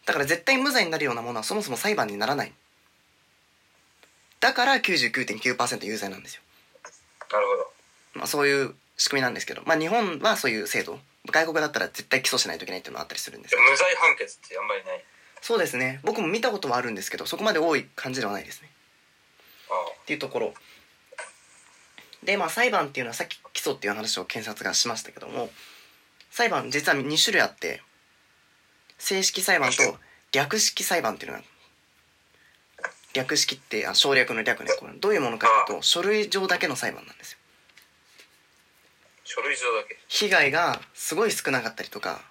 [0.06, 2.54] だから絶対無罪になるようなものはそもそも裁判にならない。
[4.40, 6.42] だから99.9%有罪なんですよ。
[7.32, 7.72] なるほど。
[8.16, 11.00] まあそういう仕組みなんですけどまあ日本はそういう制度
[11.32, 15.04] 外国だったら絶対起訴しないといけないっていうのがあったりするんですでけども無罪判決ってあんまりない。
[15.42, 16.00] そうですね。
[16.04, 18.70] 僕も見たことはあるんですけどそこまで多い感じではないですね。
[19.70, 20.54] あっていうところ。
[22.24, 25.50] でまあ裁判っていうのはさっき起訴っていう話を検察がしましたけども
[26.32, 27.82] 裁判実は2種類あって
[28.98, 29.78] 正式裁判と
[30.32, 31.44] 略式裁判っていうのが
[33.14, 34.72] 略式ってあ省略の略ね。
[34.80, 37.38] これどういうものかというと書類上だけの裁判なんですよ
[39.26, 39.98] 書類上だけ。
[40.08, 42.22] 被害がすごい少なかったりとか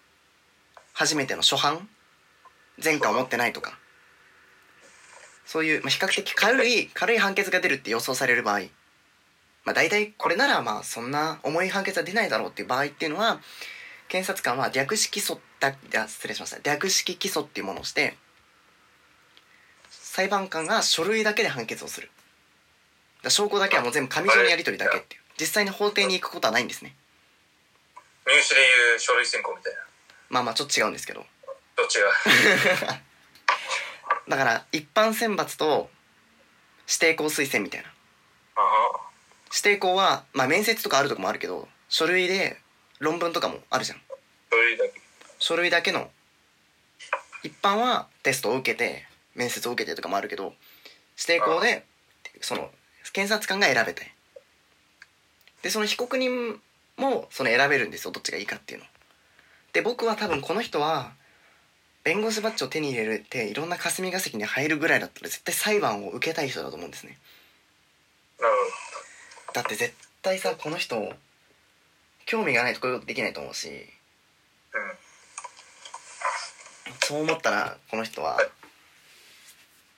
[0.92, 1.88] 初めての初犯
[2.82, 3.78] 前科を持ってないとか
[5.44, 8.60] そういう、まあ、比較的軽い軽い判決が出るって予想される場合
[9.64, 13.40] まあ大体これならまあそんな重い判決は出ないだろうっていう場合っていうのは
[14.08, 15.74] 検察官は略式起訴だ
[16.08, 16.58] 失礼しました。
[16.62, 18.16] 略式起訴っていうものをして
[19.90, 22.10] 裁判官が書類だけで判決をする。
[23.22, 25.23] だ証拠だけはもう全部紙上にやり取りだけっていう。
[25.40, 26.94] 実際に法廷に行くことはないんですね。
[28.26, 29.78] 入試でいう書類選考みたいな。
[30.30, 31.24] まあまあちょっと違うんですけど。
[31.76, 32.10] どっちが？
[34.28, 35.90] だから一般選抜と
[36.88, 37.88] 指定校推薦みたいな。
[37.88, 37.92] あ
[38.60, 39.00] あ。
[39.50, 42.60] 指定校はまあ面接とかあるとこもあるけど書類で
[42.98, 44.02] 論文とかもあるじゃん。
[44.50, 45.00] 書類だけ。
[45.38, 46.10] 書類だけの
[47.42, 50.54] 一般はテストを受けて面接を受けてとかもあるけど
[51.18, 51.84] 指定校で
[52.40, 52.72] その
[53.12, 54.13] 検察官が選べて
[55.64, 56.60] でその被告人
[56.98, 58.12] もその選べるんですよ。
[58.12, 58.86] どっちがいいかっていうの。
[59.72, 61.12] で僕は多分この人は
[62.04, 67.16] 弁護士バッジを手に入れるっていろんな霞が関に入るぐらいだったら絶対裁判を受けたい人だと思うんですね。
[69.54, 71.14] だって絶対さこの人
[72.26, 73.88] 興味がないとこういうことできないと思うし。
[77.04, 78.38] そう思ったらこの人は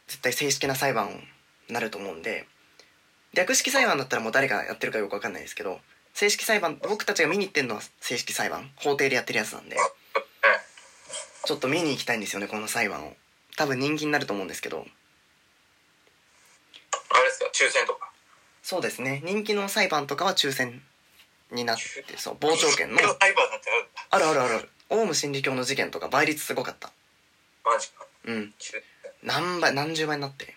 [0.07, 1.09] 絶対正式な裁判
[1.69, 2.47] になると思うんで
[3.35, 5.81] 略式裁判だったらもう誰がやってるかよく分かんないですけど
[6.15, 9.77] 正式裁判僕たちが見に行ってるのは正式裁判法廷でやってるやつなんで
[11.45, 13.15] ちょっと見に行きたいんですよねこの裁判を。
[13.57, 14.79] 多分人気になると思うんですけど。
[14.79, 14.89] あれ
[17.25, 18.11] ですか抽選とか？
[18.65, 19.23] そうですね。
[19.25, 20.83] 人気の裁判とかは抽選
[21.53, 21.83] になって
[22.17, 22.99] そう傍聴券の。
[22.99, 23.03] あ
[24.19, 24.69] るあるあるある。
[24.91, 26.91] オウム真理教の事件とか倍率すごかった。
[27.65, 28.05] マジか。
[28.25, 28.53] うん。
[28.59, 28.83] 中
[29.23, 30.57] 何倍何十倍になって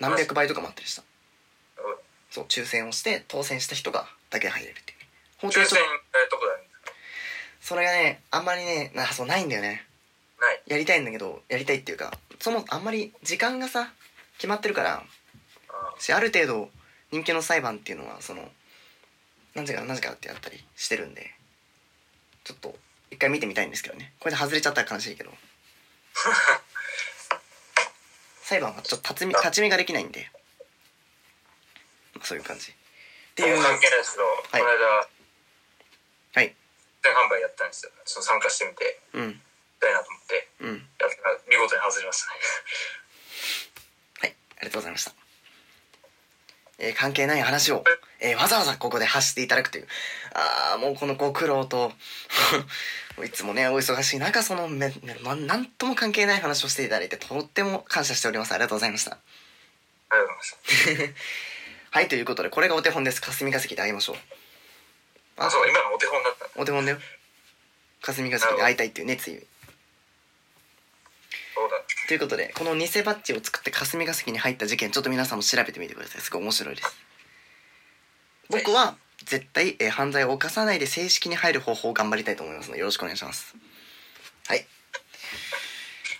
[0.00, 1.00] 何百倍とかもあったりした。
[1.00, 1.05] うん
[2.36, 5.06] そう抽選をして当選した人がだけ入れるっていうね。
[5.38, 6.68] 法抽廷ちょ選えどこだね。
[7.62, 9.86] それがねあんまりねなそうないんだよね。
[10.38, 10.62] ない。
[10.66, 13.90] やりたいんだけどやりたいっていうかそのあんまり時間がさ
[14.36, 15.02] 決まってるから
[15.70, 16.68] あしある程度
[17.10, 18.46] 人気の裁判っていうのはその
[19.54, 21.30] 何時から何時からってやったりしてるんで
[22.44, 22.76] ちょっと
[23.10, 24.12] 一回見てみたいんですけどね。
[24.20, 25.30] これで外れちゃったら悲しいけど。
[28.42, 30.35] 裁判はちょっと立ち見立ち見ができないんで、まあ、
[32.22, 32.72] そういう感じ。
[32.72, 32.74] っ
[33.34, 34.62] ていう関係ないですけど、い。
[34.62, 35.08] この間
[36.34, 36.54] はい。
[37.02, 37.92] 全販売やったんですよ。
[38.04, 39.00] ちょっと参加してみて。
[39.14, 39.28] うん。
[39.28, 39.34] み
[39.80, 40.48] たいなと思って。
[40.60, 40.68] うん。
[40.70, 42.40] やったら見事に外れましたね。
[44.20, 44.34] はい。
[44.58, 45.12] ありがとうございました。
[46.78, 47.84] えー関係ない話を、
[48.20, 49.88] えーわざわざここで発していただくという。
[50.34, 51.92] ああもうこのご苦労と
[53.24, 58.52] いつもねお忙しい中そのめ、ねま、なんとも関係ない話をしていただいてとっても感謝しております。
[58.52, 59.12] ありがとうございました。
[59.12, 59.18] あ
[60.12, 61.20] りがとうございました
[61.96, 63.22] はいということでこれがお手本です。
[63.22, 64.16] 霞が関で会いましょう。
[65.38, 66.98] あそう今のお手本だったお手本だよ。
[68.02, 69.38] 霞が関で会いたいっていう熱意そ
[71.64, 76.20] うだということでこの偽バッジを作って霞が関に入った事件ちょっと皆さんも調べてみてください。
[76.20, 76.94] すごい面白いです。
[78.50, 83.56] 僕は絶対、えー犯罪を犯さないで正式に入る方法を頑張りたいと思いますのでよろしくお願いします。
[84.48, 84.66] はい。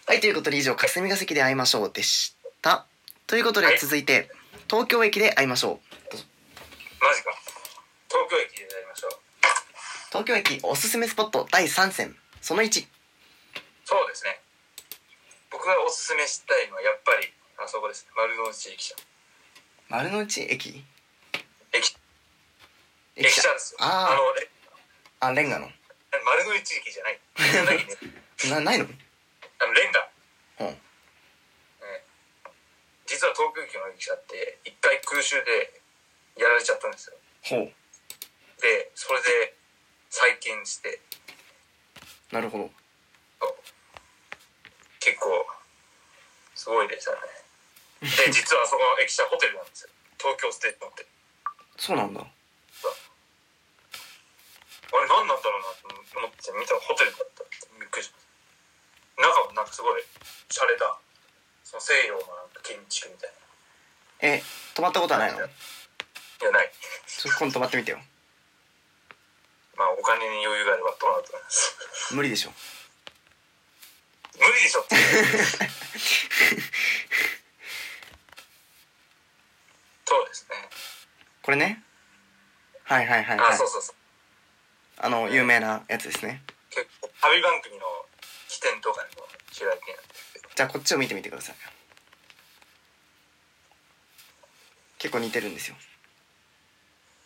[0.06, 2.86] はいということで以上霞が関で会いましょうでした。
[3.26, 4.30] ということで続いて
[4.68, 5.80] 東京駅で会いましょ
[6.12, 6.16] う。
[7.00, 7.30] マジか。
[8.08, 9.10] 東京駅でやりましょう。
[10.08, 12.86] 東京駅おすすめスポット第3戦その1
[13.84, 14.40] そうですね。
[15.50, 18.10] 僕がおすすめしたいのはやっぱりあそこですね。
[18.16, 18.94] 丸の内駅舎。
[19.88, 20.82] 丸の内駅？
[21.72, 21.96] 駅。
[23.16, 23.78] 駅駅舎ですよ。
[23.80, 25.26] あー。
[25.26, 25.68] ああレンガの？
[26.24, 27.20] 丸の内駅じゃない。
[28.50, 28.86] なないの？
[29.58, 30.08] あのレンガ。
[30.60, 30.78] うん
[33.06, 35.80] 実は東京駅の駅舎って一回空襲で
[36.36, 37.16] やられちゃったんですよ。
[37.42, 37.72] ほう。
[38.60, 39.54] でそれで
[40.10, 41.00] 再建して。
[42.32, 42.70] なるほど。
[45.00, 45.46] 結構
[46.54, 47.20] すごいですよね。
[48.02, 49.90] で 実はその駅舎ホテルなんですよ。
[50.18, 51.06] 東京ステーションって。
[51.78, 52.20] そうなんだ。
[52.20, 52.26] あ
[54.98, 57.44] れ何なんだろうなと思って見たらホテルだった
[57.78, 58.24] びっくりしまし
[59.16, 59.22] た。
[59.22, 60.02] 中もなんかすごい
[60.48, 60.98] 洒落た
[61.66, 62.20] その西洋の
[62.62, 63.30] 建築みたい
[64.20, 64.42] え
[64.74, 65.38] 泊まったことはないの？
[65.40, 65.50] ない
[66.44, 66.70] やない。
[67.08, 67.98] ちょっと今度泊まってみてよ。
[69.76, 72.14] まあお金に余裕があればどうなると思います。
[72.14, 72.52] 無理でしょ。
[74.38, 74.80] 無理でしょ。
[74.82, 74.96] っ て
[80.06, 80.68] そうですね。
[81.42, 81.82] これね？
[82.84, 83.58] はいはいはいあ、はい。
[83.58, 83.96] そうそうそう。
[84.98, 86.42] あの有名なやつですね。
[86.70, 87.84] 結構旅番組の
[88.48, 89.82] 起点とかにも知られて
[90.56, 91.56] じゃあこっちを見てみてください。
[94.98, 95.76] 結構似てるんですよ。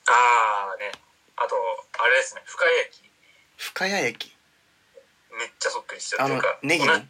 [0.08, 0.90] ああね。
[1.36, 1.54] あと
[2.02, 2.42] あれですね。
[2.44, 3.00] 深谷駅。
[3.56, 4.36] 深谷駅。
[5.38, 6.92] めっちゃそっくりしてるあのネギの？
[6.92, 7.00] レ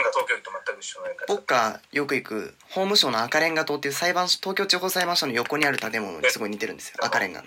[0.00, 6.96] ンガ東京駅と全く一緒の僕がよく行く法務省の赤レンガ棟っていう裁判所東京地方裁判所の横にある建物にすごい似てるんですよ。
[7.02, 7.46] 赤レンガの。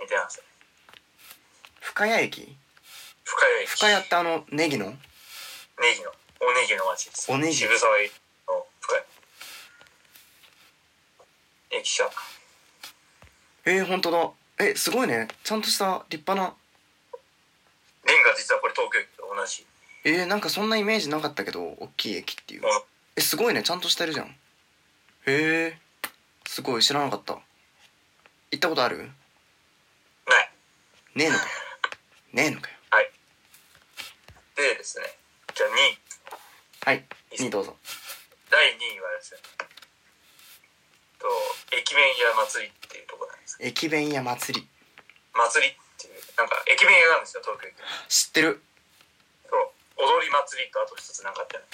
[0.00, 0.42] 似てます
[1.80, 2.56] 深谷駅？
[3.22, 3.70] 深谷駅。
[3.70, 4.86] 深谷ってあのネギの？
[4.86, 4.94] ネ
[5.96, 7.30] ギのおネギの町です。
[7.32, 8.12] おネギ渋沢駅
[8.48, 9.04] の深谷
[11.80, 12.04] 駅舎
[13.64, 14.30] えー、本当だ。
[14.58, 15.28] えすごいね。
[15.42, 16.54] ちゃんとした立派な。
[18.06, 19.66] レンガ実はこれ東京駅と同じ。
[20.04, 22.62] えー、なんかそんなイメージなかったけど大きい駅っていう。
[23.16, 23.62] えすごいね。
[23.62, 24.26] ちゃんとしてるじゃん。
[24.26, 24.32] へ
[25.26, 25.78] え
[26.46, 26.82] すごい。
[26.82, 27.34] 知らなかった。
[27.34, 28.98] 行ったことある？
[28.98, 30.50] ない。
[31.16, 31.50] ねえのかよ。
[32.32, 32.76] ねえのかよ。
[32.90, 33.10] はい。
[34.56, 35.04] でですね
[35.54, 36.05] じゃあ2位
[36.86, 37.02] はい。
[37.34, 37.74] 2どうぞ。
[38.46, 39.42] 第2位はですね
[41.18, 41.26] と
[41.74, 43.58] 駅弁屋祭りっていうところなんです。
[43.58, 44.62] 駅弁屋祭り。
[45.34, 47.74] 祭りっていうなんか駅弁屋なんですよ東京駅。
[48.06, 48.62] 知ってる。
[49.50, 49.66] そう。
[49.98, 51.66] 踊り祭りとあと一つなんかあってね。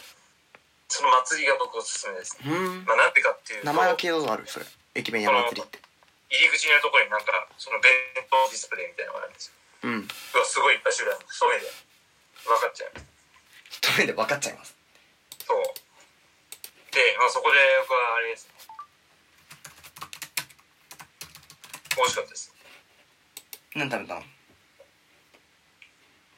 [0.88, 2.48] その祭りが僕おすすめですね。
[2.48, 2.88] うーん。
[2.88, 4.66] まあなんでかっていうと名前は聞いたことあるそれ。
[4.96, 5.76] 駅弁屋祭りって。
[6.32, 7.92] 入り口のところになんかその弁
[8.32, 9.60] 当ディスプレイみたいなのがあるんですよ。
[9.92, 10.08] うん。
[10.08, 11.68] うわすごいいっぱい種類ある一目で
[12.48, 12.96] 分かっちゃう。
[13.68, 14.72] 一目で分かっちゃいます
[15.46, 15.62] そう。
[16.92, 18.54] で、まあ、そこで僕はあれですね。
[21.96, 22.54] 美味しかったです。
[23.74, 24.22] 何食べたの？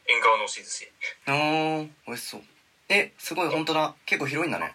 [0.07, 0.93] 縁側の押し寿司
[1.27, 2.43] あー美味しそう。
[2.89, 3.95] えすごい本当だ。
[4.05, 4.75] 結構広いんだね。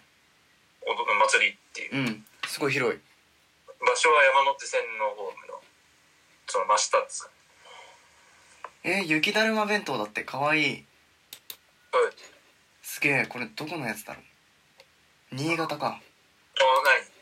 [0.82, 1.96] おど祭りっていう。
[1.96, 2.26] うん。
[2.46, 3.00] すごい広い。
[3.80, 5.60] 場所は山手線のホームの
[6.46, 7.30] その真下ですか
[8.82, 10.24] えー、雪だるま弁当だって。
[10.24, 10.62] かわいい。
[10.62, 10.74] はい
[12.90, 15.36] すげえこれどこのやつだろう？
[15.36, 16.00] 新潟か。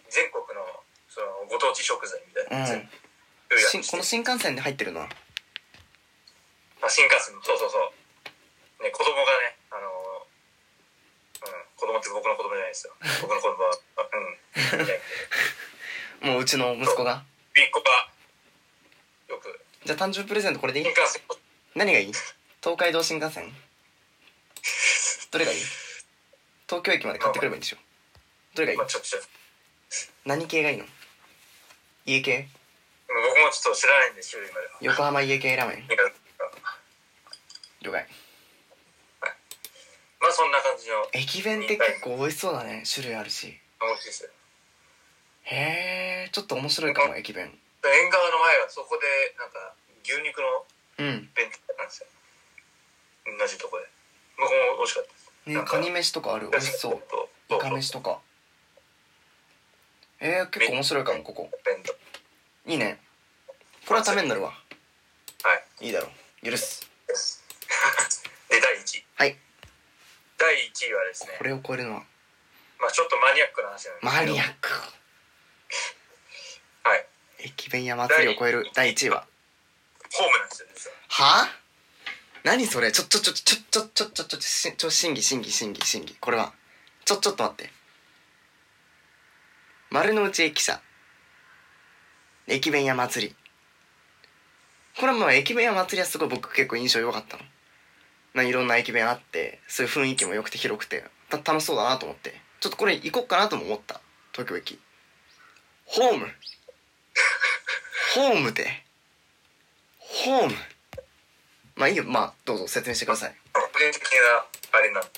[0.09, 0.65] 全国の
[1.11, 2.73] そのご当地食材みたいな。
[2.73, 2.89] うん。
[3.85, 5.09] この新幹線で入ってるのあ、
[6.89, 7.35] 新幹線。
[7.45, 7.93] そうそうそ
[8.81, 8.83] う。
[8.83, 12.95] ね子供がねあのーうん子供って僕の子供じゃないですよ。
[13.21, 14.09] 僕の子供はあ
[16.25, 16.33] うん。
[16.33, 17.27] もううちの息子が？
[19.29, 19.61] よく。
[19.85, 20.87] じゃあ誕生日プレゼントこれでいい？
[20.87, 21.23] 新幹線。
[21.75, 22.13] 何がいい？
[22.63, 23.55] 東海道新幹線？
[25.31, 25.59] どれがいい？
[26.69, 27.77] 東京駅まで買ってくればいいんでしょ？
[28.55, 28.79] どれがいい？
[28.79, 28.89] まあ
[30.25, 30.85] 何系がいいの？
[32.07, 32.49] 家系？
[33.09, 34.73] 僕もちょっと知らないんで種類までは。
[34.81, 35.89] 横浜家系ラーメン？
[37.83, 38.07] 了解。
[40.21, 41.07] まあそんな感じの。
[41.13, 42.83] 駅弁って結構美味しそうだね。
[42.85, 43.55] 種類あるし。
[43.81, 44.31] 美味しいですよ。
[45.45, 47.47] へえちょっと面白いかも駅弁。
[47.85, 49.07] 縁側の前はそこで
[49.39, 49.73] なんか
[50.05, 50.67] 牛肉の
[50.99, 51.31] うん。
[51.35, 52.09] 弁当なんですよ。
[53.39, 53.87] 同じとこで。
[54.37, 55.15] 僕も美味しかった
[55.49, 56.49] ですねカニ飯とかある？
[56.51, 57.03] 美味しそう。
[57.11, 58.21] とイカ飯とか。
[60.21, 61.51] えー、結構面白いかもここ。
[62.67, 63.01] いいね。
[63.87, 64.51] これはためになるわ。
[64.51, 64.57] は
[65.81, 65.87] い。
[65.87, 66.09] いいだろ。
[66.43, 66.87] う許す。
[68.51, 69.39] で第1位はい。
[70.37, 71.35] 第1位はですね。
[71.39, 72.05] これを超えるのは。
[72.81, 74.69] まあちょっとマニアックな話なんですマニアック。
[76.83, 77.07] はい。
[77.39, 79.27] 駅弁や祭りを超える第1位は。
[80.13, 80.97] ホームなんですよ実は。
[81.09, 81.61] はあ？
[82.45, 86.17] 何それちょちょちょちょちょちょちょちょしちょ審議審議審議審議。
[86.21, 86.53] これは
[87.05, 87.71] ちょちょっと待って。
[89.91, 90.81] 丸の内駅舎。
[92.47, 93.37] 駅弁屋祭り。
[94.99, 97.43] これはまあ駅弁屋祭りはすごい僕結構印象良かったの。
[98.35, 102.41] まあいろんな駅弁あってそういう雰囲気も良くて広くてた楽しそうだなと思って。
[102.61, 104.01] ちょっとこれ行こっかなとも思った。
[104.33, 104.79] 東京駅。
[105.87, 106.27] ホーム。
[108.15, 108.85] ホームで。
[109.99, 110.78] ホーム
[111.79, 112.03] まあいいよ。
[112.03, 113.35] まあどうぞ説明してください。
[113.55, 115.09] 個人的なあれなんで。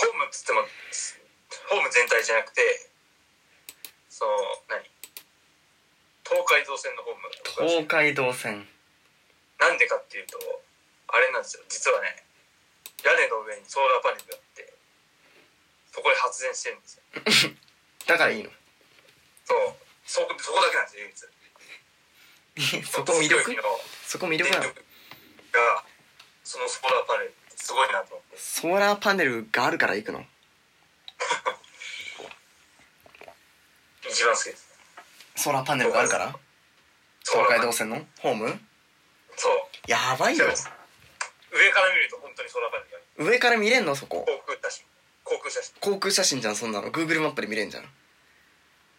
[0.00, 0.64] ホームっつっても
[1.68, 2.62] ホーム全体じゃなくて
[4.08, 4.32] その
[4.72, 4.80] 何？
[6.24, 8.64] 東海道線のホーム東海道線。
[9.60, 10.40] なんでかっていうと
[11.12, 11.62] あれなんですよ。
[11.68, 12.24] 実はね
[13.04, 14.72] 屋根の上にソーラーパネルがあって
[15.92, 17.52] そこで発電してるんですよ。
[18.08, 18.48] だからいいの。
[19.44, 19.76] そう。
[20.06, 21.20] そこそこだけなんですよ唯一
[22.84, 23.56] そこ魅力？
[24.06, 24.64] そこ魅力なの？
[24.64, 24.72] が
[26.44, 28.36] そのソーラーパネルすごいなと思って。
[28.38, 30.24] ソーラーパネルがあるから行くの？
[34.08, 34.68] 一番好きです。
[35.36, 36.34] ソーラーパネルがあるから？
[37.24, 38.60] 東海道線のホーム？
[39.36, 39.52] そう。
[39.86, 40.46] やばいよ。
[40.46, 40.52] 上
[41.70, 43.30] から見ると本当にソーラーパネルがある。
[43.30, 43.94] 上から見れんの？
[43.94, 44.24] そこ。
[44.26, 44.84] 航空写真。
[45.24, 45.74] 航空写真。
[45.80, 46.90] 航空写真じゃんそんなの。
[46.90, 47.84] Google マップで見れんじゃん。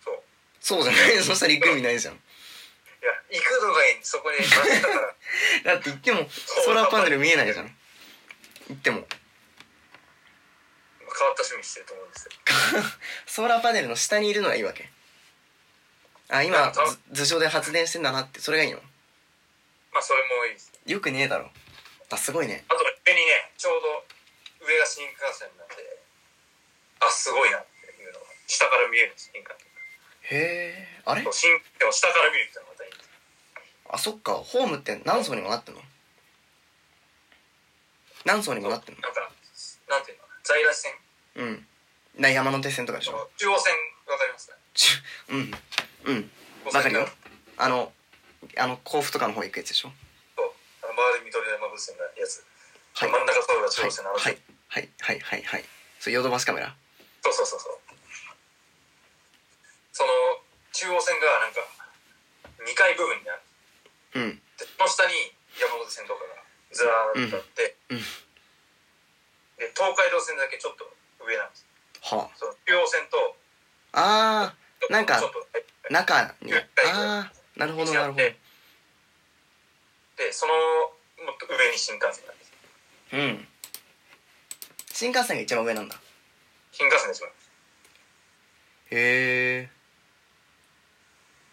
[0.03, 0.23] そう。
[0.61, 1.17] そうじゃない？
[1.23, 2.21] そしたら行く意味ないじゃん
[3.01, 4.89] いや行くのがいいそこにたか
[5.65, 5.73] ら。
[5.75, 7.77] だって行ってもソーラーパネル見えないじゃん。
[8.69, 9.07] 行っても。
[11.13, 12.31] 変わった趣味してると思うんですよ。
[13.25, 14.89] ソーラーパネルの下にいるのがいいわけ。
[16.29, 18.39] あ今なんかず頭上で発電してんだなって。
[18.39, 18.79] それがいいの？
[19.91, 20.71] まあそれもいいです。
[20.85, 21.51] よくねえだろ。
[22.09, 22.63] あすごいね。
[22.69, 24.05] あと上にねちょうど
[24.65, 25.75] 上が新幹線なんで。
[27.01, 29.51] あすごいなっていうのが下から見える新幹
[30.29, 30.37] 線。
[30.39, 31.01] へえ。
[31.05, 31.25] あれ？
[31.31, 32.70] 新でも下から見るっていうの
[33.93, 34.33] あそっか。
[34.33, 35.81] ホームって何層にもなってんの？
[38.25, 39.01] 何層にもなってんの？
[39.01, 39.29] なんか
[39.89, 40.23] なんていうの？
[40.43, 40.91] 在来線？
[41.35, 41.65] うん。
[42.17, 43.73] な山手線とかでしそょの中央線
[44.07, 44.47] わかります？
[44.47, 45.51] かちゅうん。
[46.05, 46.31] うん
[46.65, 47.07] わかるよ。
[47.57, 47.91] あの
[48.57, 49.91] あの甲府とかの方行くやつでしょ？
[50.37, 50.51] そう。
[50.83, 52.43] あの周り緑山風船のやつ、
[52.95, 53.11] はい。
[53.11, 54.37] 真ん中通るが中はい央線の、はい。
[54.69, 54.89] はい。
[54.99, 55.19] はい。
[55.19, 55.43] はい。
[55.43, 55.65] はい。
[55.99, 56.73] そうヨドバシカメラ。
[57.21, 57.77] そうそうそうそう。
[59.91, 60.09] その
[60.71, 61.59] 中央線がなんか
[62.63, 63.41] 2階部分にある
[64.15, 64.41] うん。
[64.79, 65.13] の下に
[65.59, 67.97] 山手線とかがずらーっとあって、うん。
[67.97, 68.03] うん。
[69.57, 70.89] で東海道線だけちょっと
[71.23, 71.67] 上なんです
[72.01, 73.35] はその中央線と
[73.93, 74.53] あ
[74.89, 75.21] あなんか
[75.89, 76.53] 中に。
[76.53, 76.67] はい。
[76.93, 78.23] ああなるほどなるほど。
[78.23, 78.35] で
[80.31, 80.53] その
[81.25, 82.51] もっと上に新幹線なんです
[83.13, 83.47] うん。
[84.93, 85.99] 新幹線が一番上なんだ。
[86.71, 87.29] 新幹線が一番
[88.91, 89.69] へえ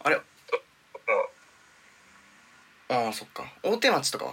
[0.01, 0.21] あれ
[2.89, 3.45] ああそっか。
[3.62, 4.32] 大手町とかは？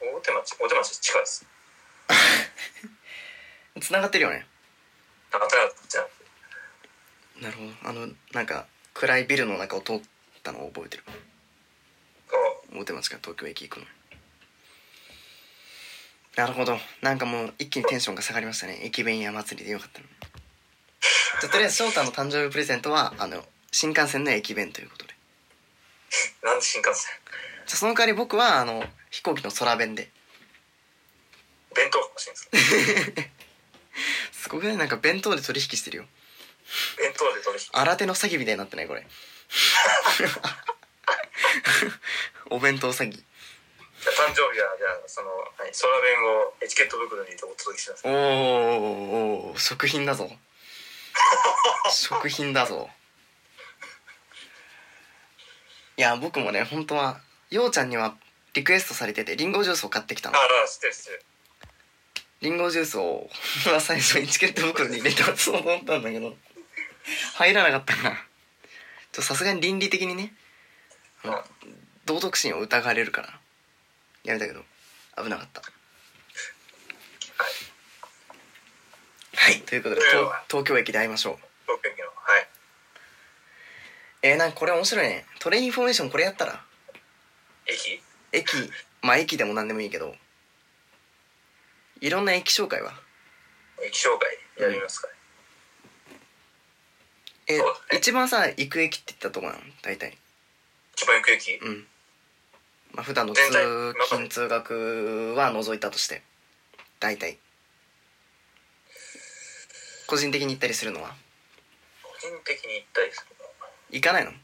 [0.00, 1.46] 大手町大手町近いです。
[3.80, 4.46] つながってるよね。
[5.32, 5.56] なかった
[5.88, 7.42] じゃん。
[7.42, 7.72] なるほど。
[7.88, 10.02] あのなんか暗いビルの中を通っ
[10.42, 11.04] たのを覚えてる。
[12.76, 13.86] 大手町から東京駅行くの。
[16.36, 16.78] なるほど。
[17.00, 18.80] なんかもう一気にテンションが下がりましたね。
[18.82, 20.06] 駅弁屋祭りでよかったの
[21.40, 25.14] じゃあとりあえず翔太の誕生日プレゼントはあの新幹線の駅弁ということで。
[26.42, 27.12] なんで新幹線？
[27.66, 30.10] じゃあその代わり僕はあの飛行機の空弁で。
[31.74, 33.30] 弁当かもしれないです
[34.44, 34.76] すごくない？
[34.76, 36.04] なんか弁当で取引してるよ。
[36.98, 37.68] 弁当で取引。
[37.72, 38.86] 新手の詐欺みたいになってない？
[38.88, 39.04] これ。
[42.50, 43.12] お弁当詐欺。
[43.12, 48.06] じゃあ誕生日はじゃあその何空弁をエチケット袋に入れてお届けします。
[48.06, 50.30] おーおー食品だぞ
[51.90, 52.90] 食品だぞ
[55.96, 57.20] いや僕もね本当は
[57.54, 58.16] ようちゃんには
[58.54, 60.36] リクエストされててリンゴジュースを買ってきたの。
[60.36, 61.22] ああ知っててる
[62.40, 63.28] リンゴジュースを
[63.78, 66.34] 最初にチケット袋に入れて渡そうと思ったんだけど。
[67.34, 68.20] 入らなかったからちょっ
[69.12, 70.34] とさすがに倫理的にね。
[72.06, 73.28] 道徳心を疑われるから。
[74.24, 74.60] やめたけど。
[75.16, 75.62] 危なかった。
[79.36, 79.60] はい。
[79.60, 81.36] ということで東東京駅で会いましょう。
[81.66, 82.48] 東京駅のはい。
[84.22, 85.24] えー、なんかこれ面白いね。
[85.38, 86.64] トレインフォーメーションこれやったら
[87.66, 88.02] 駅？
[88.32, 88.70] 駅。
[89.02, 90.14] まあ駅でも何でもいいけど。
[92.00, 92.92] いろんな駅紹介は？
[93.82, 95.08] 駅紹介やりますか、
[97.46, 97.98] えそうだね。
[97.98, 100.16] 一番さ行く駅って言ったとこなの大体。
[100.96, 101.54] 一番行く駅？
[101.62, 101.86] うん。
[102.92, 106.22] まあ普段の通全体勤通学は除いたとして。
[107.00, 107.38] 大体。
[110.06, 111.14] 個人的に行ったりするのは？
[112.02, 113.46] 個人的に行ったりするの
[113.90, 114.30] 行かないの？
[114.30, 114.34] い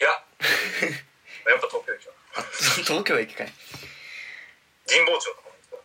[0.00, 0.08] や。
[1.48, 2.17] やっぱ東京駅はあ
[2.84, 3.52] 東京駅かい。
[4.86, 5.34] 神保町。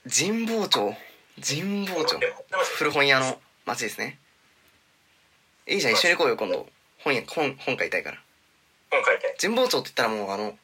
[0.09, 0.95] 神保町。
[1.41, 2.19] 神保町。
[2.77, 4.19] 古本屋の街ですね。
[5.65, 6.69] いいじゃん一緒に行こうよ今度。
[6.99, 8.21] 本屋本本買いたいから。
[8.91, 10.57] 本書いて神保町って言ったらもうあの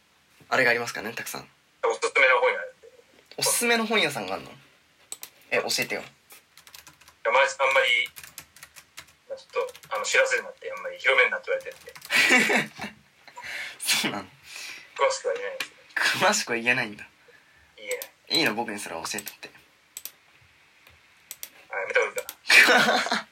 [0.50, 1.50] あれがありますからねたくさん。
[1.84, 2.92] おすすめの本があるんでい
[3.38, 4.52] おすすめの本屋さんがあるの？
[5.52, 6.02] え教えてよ。
[6.02, 7.42] ああんま
[7.82, 8.10] り
[9.28, 12.90] まあちょっとあの知らせるなってあんまり広めになって言われてるんで。
[13.80, 14.24] そうなの。
[14.96, 15.72] 詳しくは言えないです。
[15.72, 17.04] け詳しくは言えないんだ。
[17.04, 17.10] ど
[17.78, 17.90] 言え。
[17.90, 19.50] ないいいの僕にそれは教えてって。
[21.72, 23.26] あやめた方がいいかなまあ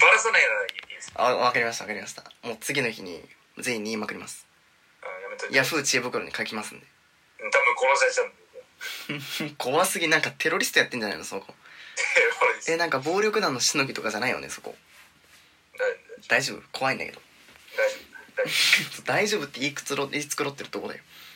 [0.00, 1.12] バラさないならいいです。
[1.14, 2.24] あわかりましたわかりました。
[2.42, 3.22] もう次の日に
[3.58, 4.46] 全員に言いまくります。
[5.02, 5.56] あやめといて。
[5.56, 6.86] ヤフー知恵袋に書きますんで。
[7.40, 11.54] うん多分殺されちゃうんで 怖すぎなんかテロリストやってんじゃないのそこ。
[12.68, 14.74] えなんか暴力団のしのぎとかじゃないよねそこ。
[16.28, 16.62] 大丈夫。
[16.72, 17.20] 怖いんだけど。
[17.76, 18.02] 大丈夫。
[18.36, 21.02] 大丈 大丈夫って言いくろ言い繕ってるとこだよ。
[21.02, 21.31] 夫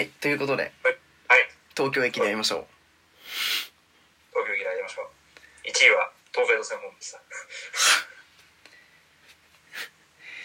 [0.00, 0.72] はいはいということではい。
[1.28, 2.64] はい東京駅でやりましょう。
[4.32, 5.68] 東京駅でやりましょう。
[5.68, 7.20] 1位は東海道線本でした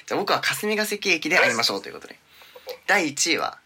[0.07, 2.19] じゃあ僕は霞ヶ関駅で会いましょうということで。
[2.85, 3.57] 第1位は、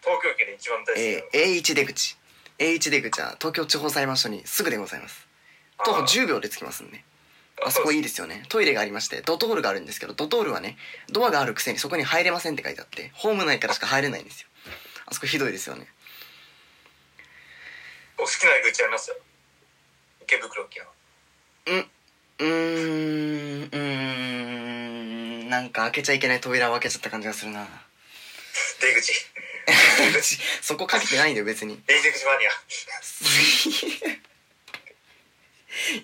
[0.00, 2.16] 東京駅で一番大好きえー、A1 出口。
[2.58, 5.26] A1 出口は東京地方裁判所にすぐでございます。
[5.84, 7.04] 徒歩10秒で着きますんで。
[7.64, 8.44] あそこいいですよね。
[8.48, 10.76] トイレがありましてドトールがあるんですけどドトールはね
[11.10, 14.48] ドアがあるくせにそこに入れませんって書いてあってホーム内からしか入れないんですよ
[15.06, 15.86] あそこひどいですよね。
[18.18, 19.10] お好きな口あります？
[19.10, 19.16] よ
[20.22, 20.84] 池袋駅の
[21.66, 21.90] うん
[22.38, 23.76] うーんうー
[25.46, 27.66] んなんか開けちゃいけない扉を開けちゃった感じがするな。
[28.80, 29.12] 出口。
[30.60, 31.80] そこかけてないんだよ別に。
[31.86, 32.50] 出口マニア。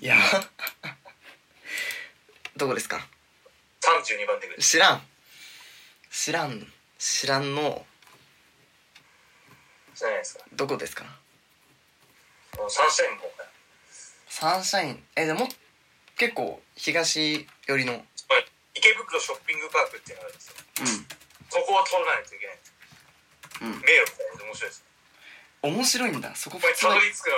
[0.01, 0.17] いや。
[2.57, 3.07] どこですか
[3.81, 4.63] ？32番出口。
[4.69, 5.07] 知らん。
[6.11, 6.73] 知らん。
[6.99, 7.87] 知らんの
[9.99, 10.45] じゃないですか。
[10.53, 11.05] どこですか？
[12.69, 13.49] サンシャインの方から。
[14.29, 15.05] サンシャイン？
[15.17, 15.49] えでも
[16.17, 17.95] 結構東寄りの。
[17.95, 18.03] うん
[18.79, 20.55] 池袋ショッピングパークっていうのがあるんですよ。
[21.51, 22.59] そこを通らないといけない。
[23.63, 23.81] うん。
[23.83, 24.85] 迷路みたいで面白いです。
[25.63, 26.37] 面白いんだ。
[26.37, 27.31] そここたどり着く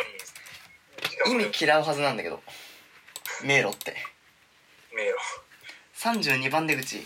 [1.24, 1.40] のに。
[1.40, 2.42] 意も味嫌うはずなんだけど。
[3.42, 3.96] 迷路って。
[4.92, 5.16] 迷路。
[5.96, 6.96] 32番出口。
[6.96, 7.04] 32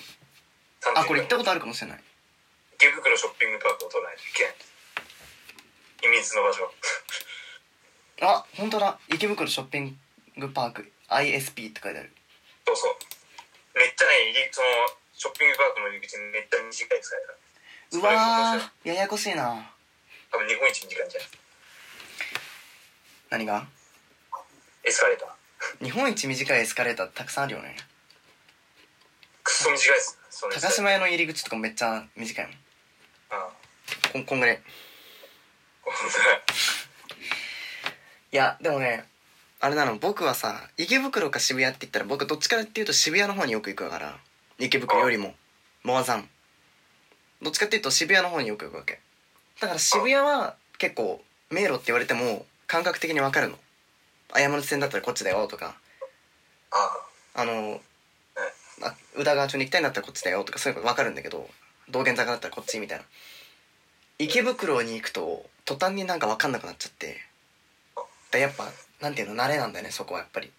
[0.97, 2.03] あこれ行ったことあるかもしれない。
[2.75, 4.55] 池袋ショッピングパークを通らないといけない
[6.05, 6.71] 秘密の場所。
[8.21, 8.99] あ本当だ。
[9.09, 9.99] 池袋ショッピン
[10.37, 10.93] グパーク。
[11.09, 12.13] ISP って書いてある。
[12.67, 13.79] そうそう。
[13.79, 14.69] めっちゃね入りその
[15.15, 19.73] ショッピングパークの入り口めっちゃ短いですからうわーややこしいな。
[20.31, 21.29] 多分日本一短いんじゃない
[23.31, 23.67] 何が？
[24.85, 25.85] エスカレーター。
[25.85, 27.77] 日本一短いエスカレーターたくさんあるよね。
[29.43, 30.19] くっそ短いです。
[30.53, 32.55] 高島屋の入り口とかめっちゃ短いもん。
[33.31, 33.49] あ
[34.13, 34.57] こんこんぐらい。
[34.57, 34.61] あ
[38.33, 39.05] いやでもね
[39.61, 44.19] あれなの僕はさ池袋か渋谷って言ったら僕どっちからっていうと渋谷の方によく行くから
[44.59, 45.35] 池袋よりも。
[45.83, 46.29] モアザン。
[47.43, 49.01] どっちかっていうと渋谷の方によく行くわけ。
[49.61, 51.21] だから渋谷は結構
[51.51, 53.59] 迷路って言われても感覚的に分かるの。
[54.33, 55.75] あ山手線だったらこっちだよとか。
[56.71, 57.45] ああ。
[57.45, 57.81] の
[58.83, 61.49] あ宇田川町に行きたいんだったらこっちだよとかそういうの分かるんだけど
[61.91, 63.05] 道玄坂だったらこっちみたいな
[64.19, 67.21] 池袋に行くと途端になんか分かんなくなっちゃって。
[68.31, 68.69] だやっぱ
[69.01, 70.51] なんていうの慣れなんだよねそこはやっぱり。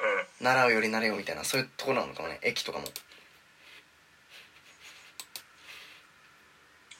[0.00, 0.44] うん。
[0.44, 2.84] 習うより慣れよみたいなそういうところなのかもね駅とかも。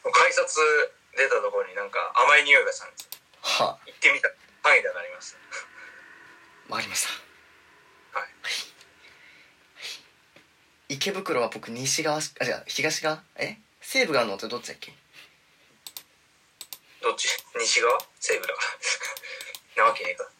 [0.04, 0.56] 改札
[1.16, 3.08] 出たところになんか甘い匂いがしたんですよ。
[3.42, 3.78] は。
[3.86, 4.28] 行ってみた
[4.62, 5.38] 範囲で上がりました。
[5.38, 7.02] あわかりまし
[8.12, 8.18] た。
[8.18, 8.28] はい。
[10.88, 13.22] 池袋は僕西側しあじゃあ東側？
[13.36, 13.58] え？
[13.80, 14.90] 西部があるのってどっちだっけ？
[14.90, 14.96] ど
[17.12, 17.28] っち？
[17.58, 17.98] 西側？
[18.20, 18.60] 西部だか
[19.76, 19.84] ら。
[19.84, 20.30] なわけねえか。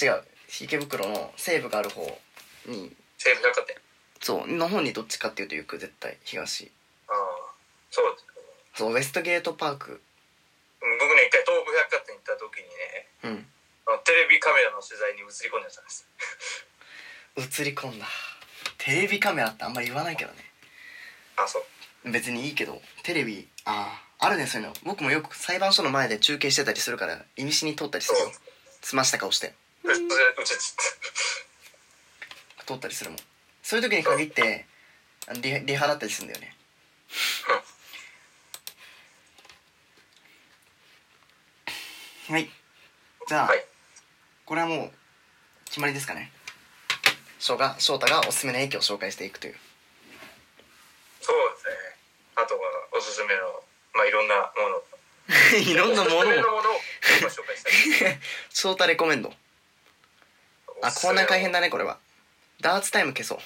[0.00, 0.24] 違う。
[0.60, 2.20] 池袋の西部がある方
[2.66, 2.94] に。
[3.18, 3.76] 西部百貨店
[4.20, 4.46] そう。
[4.46, 6.18] の方にどっちかっていうと行く絶対。
[6.24, 6.70] 東。
[7.08, 7.16] ああ。
[7.90, 8.24] そうです
[8.74, 10.00] そうウエストゲートパーク。
[10.80, 13.52] うん僕ね一回東武百貨店行った時にねうん。
[13.86, 16.06] あのテレビカメラの取材に映り込んでたんです。
[17.62, 18.06] 映り込んだ。
[18.78, 20.52] テレビカメラってあんまり言わないけどね。
[21.36, 21.58] あそ
[22.04, 22.10] う。
[22.10, 22.80] 別にいいけど。
[23.02, 24.74] テレビあああるねそういうの。
[24.84, 28.32] 僕もよく裁判所の前で中継してたりするから意味しに通ったりするよ。
[28.82, 29.54] 済ました顔して。
[32.66, 33.18] 通ったりするもん。
[33.62, 34.66] そういう時に限って
[35.40, 36.54] リリハだったりするんだよね。
[42.28, 42.50] はい。
[43.26, 43.64] じゃあ、はい。
[44.44, 44.90] これはもう
[45.64, 46.30] 決まりですかね。
[47.38, 49.56] 翔が翔太がおすすめの駅を紹介していくという。
[51.20, 51.74] そうですね。
[52.36, 52.60] あとは
[52.96, 53.62] おすすめの
[53.98, 54.82] まあいろんなもの。
[55.58, 56.20] いろんなものを。
[56.20, 56.80] おすすめのものを
[57.18, 57.64] 今紹介し
[58.00, 58.18] たい。
[58.48, 59.34] 翔太レコメンド。
[60.82, 61.98] あコーナー大変だだねこれは。
[62.60, 63.38] ダーツタイム消そう。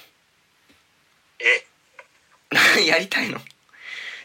[1.39, 2.85] え？
[2.85, 3.41] やりたいの。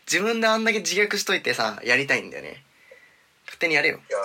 [0.07, 2.63] 自分であんだけ自虐しといてさやりたいんだよね。
[3.47, 3.97] 勝手にやれよ。
[3.97, 4.19] いや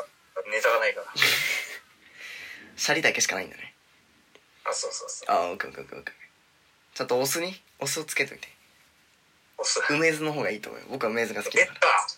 [0.52, 1.08] ネタがないから。
[2.76, 3.74] シャリだけしかないんだね。
[4.66, 5.32] あそうそうそう。
[5.32, 6.14] あオッケーオッケーオッケー
[6.96, 7.64] ちゃんとお酢に？
[7.80, 8.50] お酢をつけといて
[9.90, 10.88] 梅酢の方がいいと思うよ。
[10.90, 11.74] 僕は梅酢が好きだか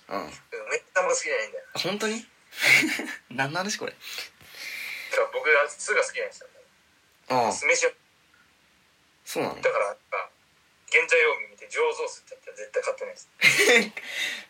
[0.08, 0.26] たらうん。
[0.28, 0.32] め
[0.78, 1.66] ったも好きじゃないんだよ。
[1.76, 2.26] 本当に？
[3.32, 3.94] 何の話これ？
[5.34, 6.48] 僕は酢が好きなんですよ。
[7.30, 7.52] ああ。
[7.52, 7.92] 酢飯を
[9.26, 9.62] そうなの？
[9.62, 9.96] だから
[10.92, 13.30] 原材料見て醸造酢ってやったら絶対買ってないです。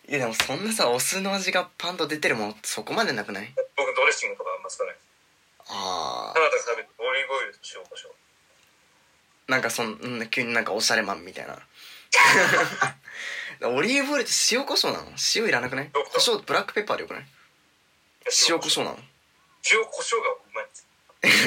[0.08, 3.52] いやでもそんなさお酢の味がパンと出てるものそこまでなくない？
[3.76, 4.98] 僕ドレッシングとかあんま使わない
[5.68, 8.12] あただただ食べてオリーブオイルと塩コショウ。
[8.12, 11.58] あなんかそんうん急になんかおしゃれマンみたいな
[13.62, 15.10] オリーブオイルって塩コショウなの？
[15.34, 15.90] 塩いらなくない？
[15.92, 17.26] 胡椒ブラックペッパーでよくない？
[18.48, 18.98] 塩コショウなの？
[19.70, 20.62] 塩コショウがうま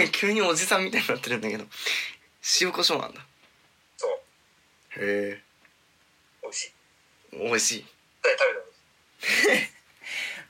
[0.06, 1.66] い 急におじさんみたいになってるんだけど。
[2.62, 3.22] 塩コショウなんだ。
[3.98, 5.04] そう。
[5.04, 5.42] へ
[6.42, 6.74] 美味しい。
[7.34, 7.86] え美味しい、
[8.24, 8.46] 食べた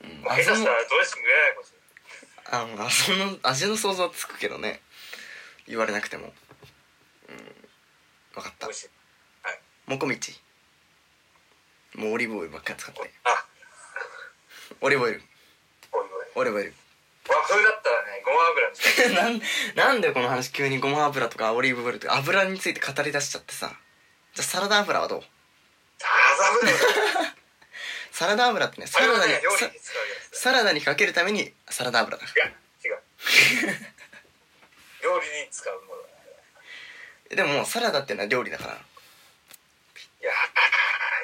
[0.00, 2.62] うん、まあ下手したらドレッシングないかもしれない。
[2.62, 4.80] あまあその味の想像はつくけどね。
[5.68, 6.32] 言われなくても。
[7.28, 7.36] うん。
[8.34, 8.66] 分かった。
[8.66, 8.90] 美味しい
[9.90, 10.40] もこみち
[11.96, 13.00] もうオリーブオイルばっかり使って。
[13.24, 13.44] あ。
[14.80, 15.22] オリーブオイル。
[15.92, 16.30] オリーブオイル。
[16.36, 16.74] オリーブオイル。
[17.28, 19.08] 和風だったらねごま油にして
[19.74, 23.72] なんなんでこの話急にごま油とかオリーブオイルとか油について語り出しちゃってさ。
[24.34, 25.22] じゃあサラダ油はどう？
[25.22, 26.78] 麻布だよ。
[28.12, 29.80] サラダ油ってねサラダにさね
[30.30, 32.54] サラダにかけるためにサラダ油だ違う
[32.86, 33.02] 違う。
[35.02, 36.02] 料理に使うもの
[37.36, 38.78] でももうサラダってのは料理だから
[40.20, 40.32] いや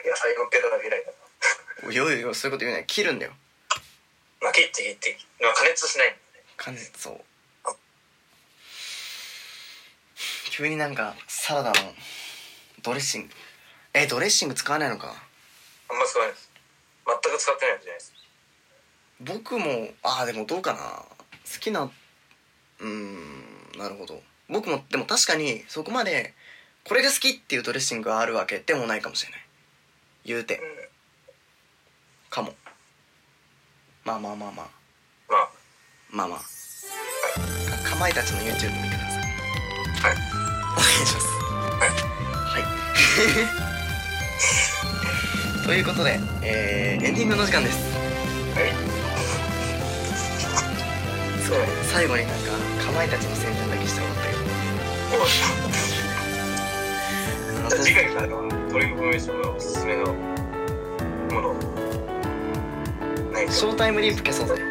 [0.06, 1.04] ー野菜乗っけただけだよ。
[1.86, 3.32] おいおいおいそういうこと言うね切るんだよ。
[4.40, 5.18] まあ切って切って。
[5.40, 6.42] まあ加熱しないんだよね。
[6.56, 7.20] 完全そう。
[10.50, 11.76] 急になんかサラダの
[12.82, 13.28] ドレッシング。
[13.92, 15.08] えドレッシング使わないのか。
[15.88, 16.50] あんま使わないです。
[17.06, 18.14] 全く使ってないわけじゃないです。
[19.20, 20.78] 僕もああでもどうかな。
[20.78, 24.22] 好きなうーんなるほど。
[24.48, 26.32] 僕もでも確かにそこまで
[26.88, 29.40] これが好きっていうドレッシングがあるわけでもないかもしれない。
[30.24, 30.58] 言うて。
[30.58, 30.86] うん
[32.30, 32.52] かも。
[34.04, 34.66] まあまあまあまあ。
[35.28, 35.48] まあ。
[36.10, 36.28] まあ。
[36.28, 39.22] まあかかまいたちの YouTube 見てください。
[40.02, 40.16] はい。
[40.72, 41.26] お願いします。
[41.80, 41.88] は
[45.62, 45.64] い。
[45.66, 47.78] ということで、えーエンディングの時間です。
[48.54, 48.72] はい。
[51.46, 51.58] そう。
[51.90, 52.50] 最後になんか
[52.84, 56.05] かまいたちの宣伝だけしてもらったけど
[57.70, 60.14] 次回からはトリングフォーメーションがおすすめの
[61.32, 61.54] もの。
[63.32, 64.62] ないとショータイムリープ消そうぜ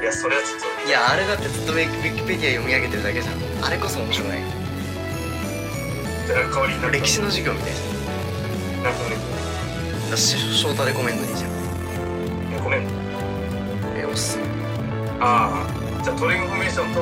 [0.00, 0.88] いやそれはちょっと。
[0.88, 3.34] いやあれだってずっとウィキペディア読み上げてるだけじゃん。
[3.64, 4.40] あれこそ面白くない。
[6.26, 7.80] じゃあ代わりにな歴史の授業みたいじ
[8.82, 10.10] なんかねゃん。
[10.10, 11.50] だしショータレコメンドでいいじゃん
[12.64, 12.86] ごめん。
[13.96, 14.44] えおすすめ。
[15.20, 16.02] ああ。
[16.02, 17.00] じゃあトリングフォーメーションと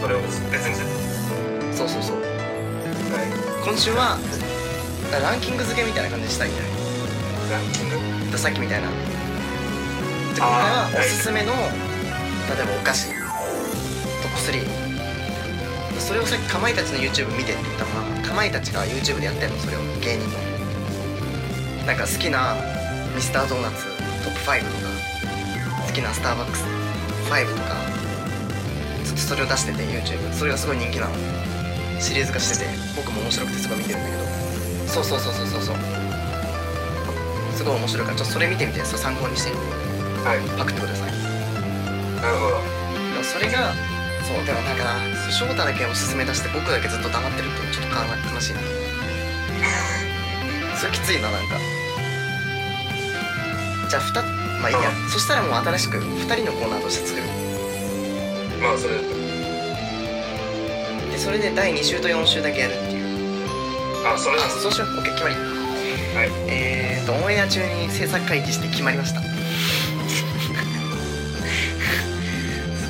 [0.00, 0.88] それを別にする
[1.74, 2.20] そうそうそう。
[2.20, 2.33] はい
[3.64, 4.18] 今週は
[5.10, 6.72] ランキング付けみたいな感じにしたいんじゃない？
[7.50, 7.88] ランキン
[8.30, 8.36] グ？
[8.36, 8.90] さっきみたいな。
[8.90, 8.94] で
[10.36, 13.08] 今回はおすすめの例えばお菓子。
[13.08, 14.52] トップ
[15.96, 17.90] 3それをさっきかまいたちの YouTube 見てって言ったの
[18.20, 19.56] はかまいたちが YouTube でやってんの？
[19.56, 20.36] それを芸人の。
[21.86, 22.56] なんか好きな
[23.16, 23.84] ミスタードーナツ
[24.24, 24.92] トップ5とか。
[25.88, 26.64] 好きなスターバックス
[27.32, 27.80] 5とか。
[29.04, 31.14] ずっとそれを出してて YouTube それがすごい人気なの
[32.04, 34.92] シリーズ化してて僕も面白くてすごい見てるんだけど。
[34.92, 35.76] そうそうそうそうそうそう。
[37.56, 39.56] すごい面白いからちょっとそれ見てみてそれ参考にして
[40.20, 40.44] はい。
[40.52, 41.12] パクってください。
[42.20, 42.60] なるほど。
[43.08, 43.72] でもそれが
[44.20, 45.00] そうでもなんかな
[45.32, 48.60] 翔太だけおすすめ出して僕だけずっと黙ってるってちょっと悲しいな。
[50.76, 51.56] それきついななんか。
[53.88, 54.92] じゃあ2まあいいや。
[55.08, 57.24] そしたらもう新しく2人のコーナーとして作る。
[58.60, 59.00] まあそれ。
[59.00, 59.23] で
[61.24, 63.04] それで第2週と4週だけやるっていう。
[64.06, 64.88] あそれあそうしよう。
[65.00, 65.34] OK 決まり。
[65.34, 65.40] は
[66.26, 66.30] い。
[66.52, 69.22] えーとオンエア中に制作会議して決まりました。
[69.24, 69.26] す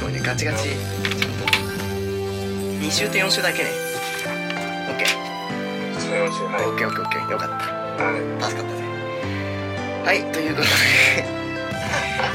[0.03, 0.19] ごいね。
[0.19, 0.65] ガチガチ。
[0.65, 1.45] ちゃんと。
[2.85, 3.71] 2週と4週だけね。
[4.91, 5.07] OK
[6.01, 6.65] それははい。
[6.75, 7.55] OKOKOK よかった。
[8.03, 8.43] はい。
[8.43, 8.83] 助かったね
[10.05, 10.75] はいということで。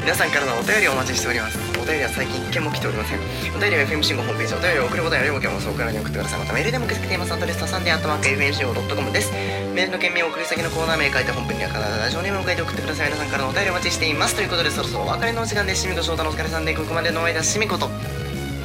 [0.00, 1.58] 皆さんからのお便りをお待ちしております。
[1.58, 3.18] お便りは最近一件も来ておりません。
[3.50, 7.34] お便りは FM 信号ホームページお便りを送るボタンよりも今日もそうからに送ってくださいまたメールでも受け付けています。
[7.34, 9.32] アドレスはサンデーアットマーク FM 信号 .com です。
[9.74, 13.10] メールの件名送り先のコーナー名書いて本編には必ずラジオネームを書いて送ってください。
[13.10, 14.36] 皆さんからのお便りお待ちしています。
[14.36, 15.82] ということでそろそろお別れのお時間です。
[15.82, 17.90] しみこ翔太のお疲れさんでここまでのお相手はしみこと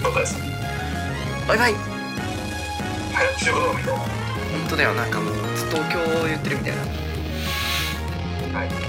[0.04, 0.38] そうです。
[1.48, 1.74] バイバイ。
[3.10, 4.06] 早く仕事を見ろ本
[4.70, 4.94] 当だよ。
[4.94, 8.60] なんかもうずっと東京を言ってるみたいな。
[8.60, 8.85] はい